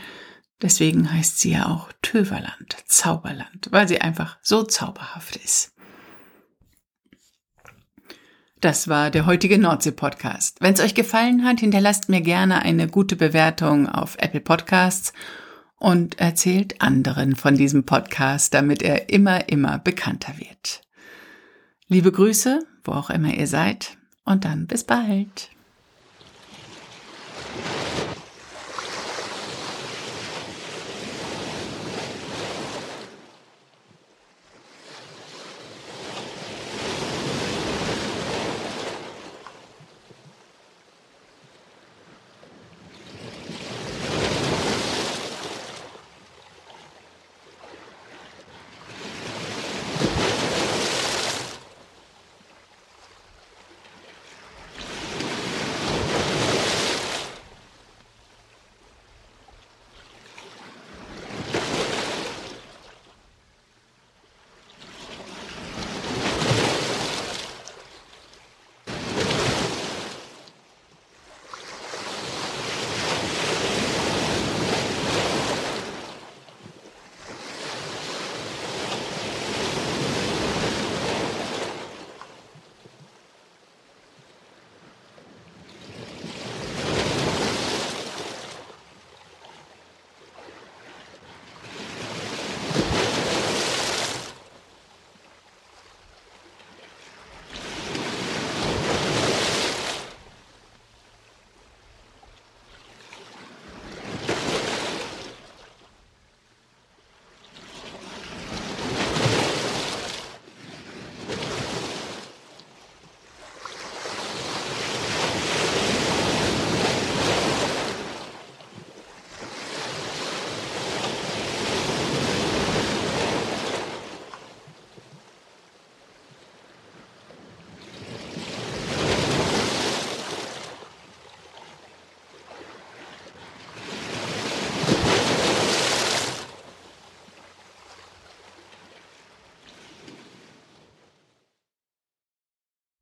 Deswegen 0.61 1.13
heißt 1.13 1.39
sie 1.39 1.53
ja 1.53 1.67
auch 1.67 1.93
Töverland, 2.03 2.77
Zauberland, 2.87 3.69
weil 3.71 3.87
sie 3.87 4.01
einfach 4.01 4.39
so 4.43 4.65
zauberhaft 4.65 5.37
ist. 5.37 5.73
Das 8.61 8.89
war 8.89 9.11
der 9.11 9.25
heutige 9.27 9.57
Nordsee-Podcast. 9.57 10.61
Wenn 10.61 10.75
es 10.75 10.81
euch 10.81 10.97
gefallen 10.97 11.45
hat, 11.45 11.61
hinterlasst 11.61 12.09
mir 12.09 12.21
gerne 12.21 12.63
eine 12.63 12.89
gute 12.89 13.15
Bewertung 13.15 13.89
auf 13.89 14.17
Apple 14.19 14.41
Podcasts 14.41 15.13
und 15.77 16.19
erzählt 16.19 16.81
anderen 16.83 17.37
von 17.37 17.57
diesem 17.57 17.85
Podcast, 17.85 18.55
damit 18.55 18.83
er 18.83 19.11
immer, 19.11 19.49
immer 19.49 19.79
bekannter 19.79 20.37
wird. 20.39 20.83
Liebe 21.91 22.13
Grüße, 22.13 22.67
wo 22.85 22.93
auch 22.93 23.09
immer 23.09 23.33
ihr 23.33 23.47
seid, 23.47 23.97
und 24.27 24.45
dann 24.45 24.67
bis 24.67 24.85
bald. 24.85 25.49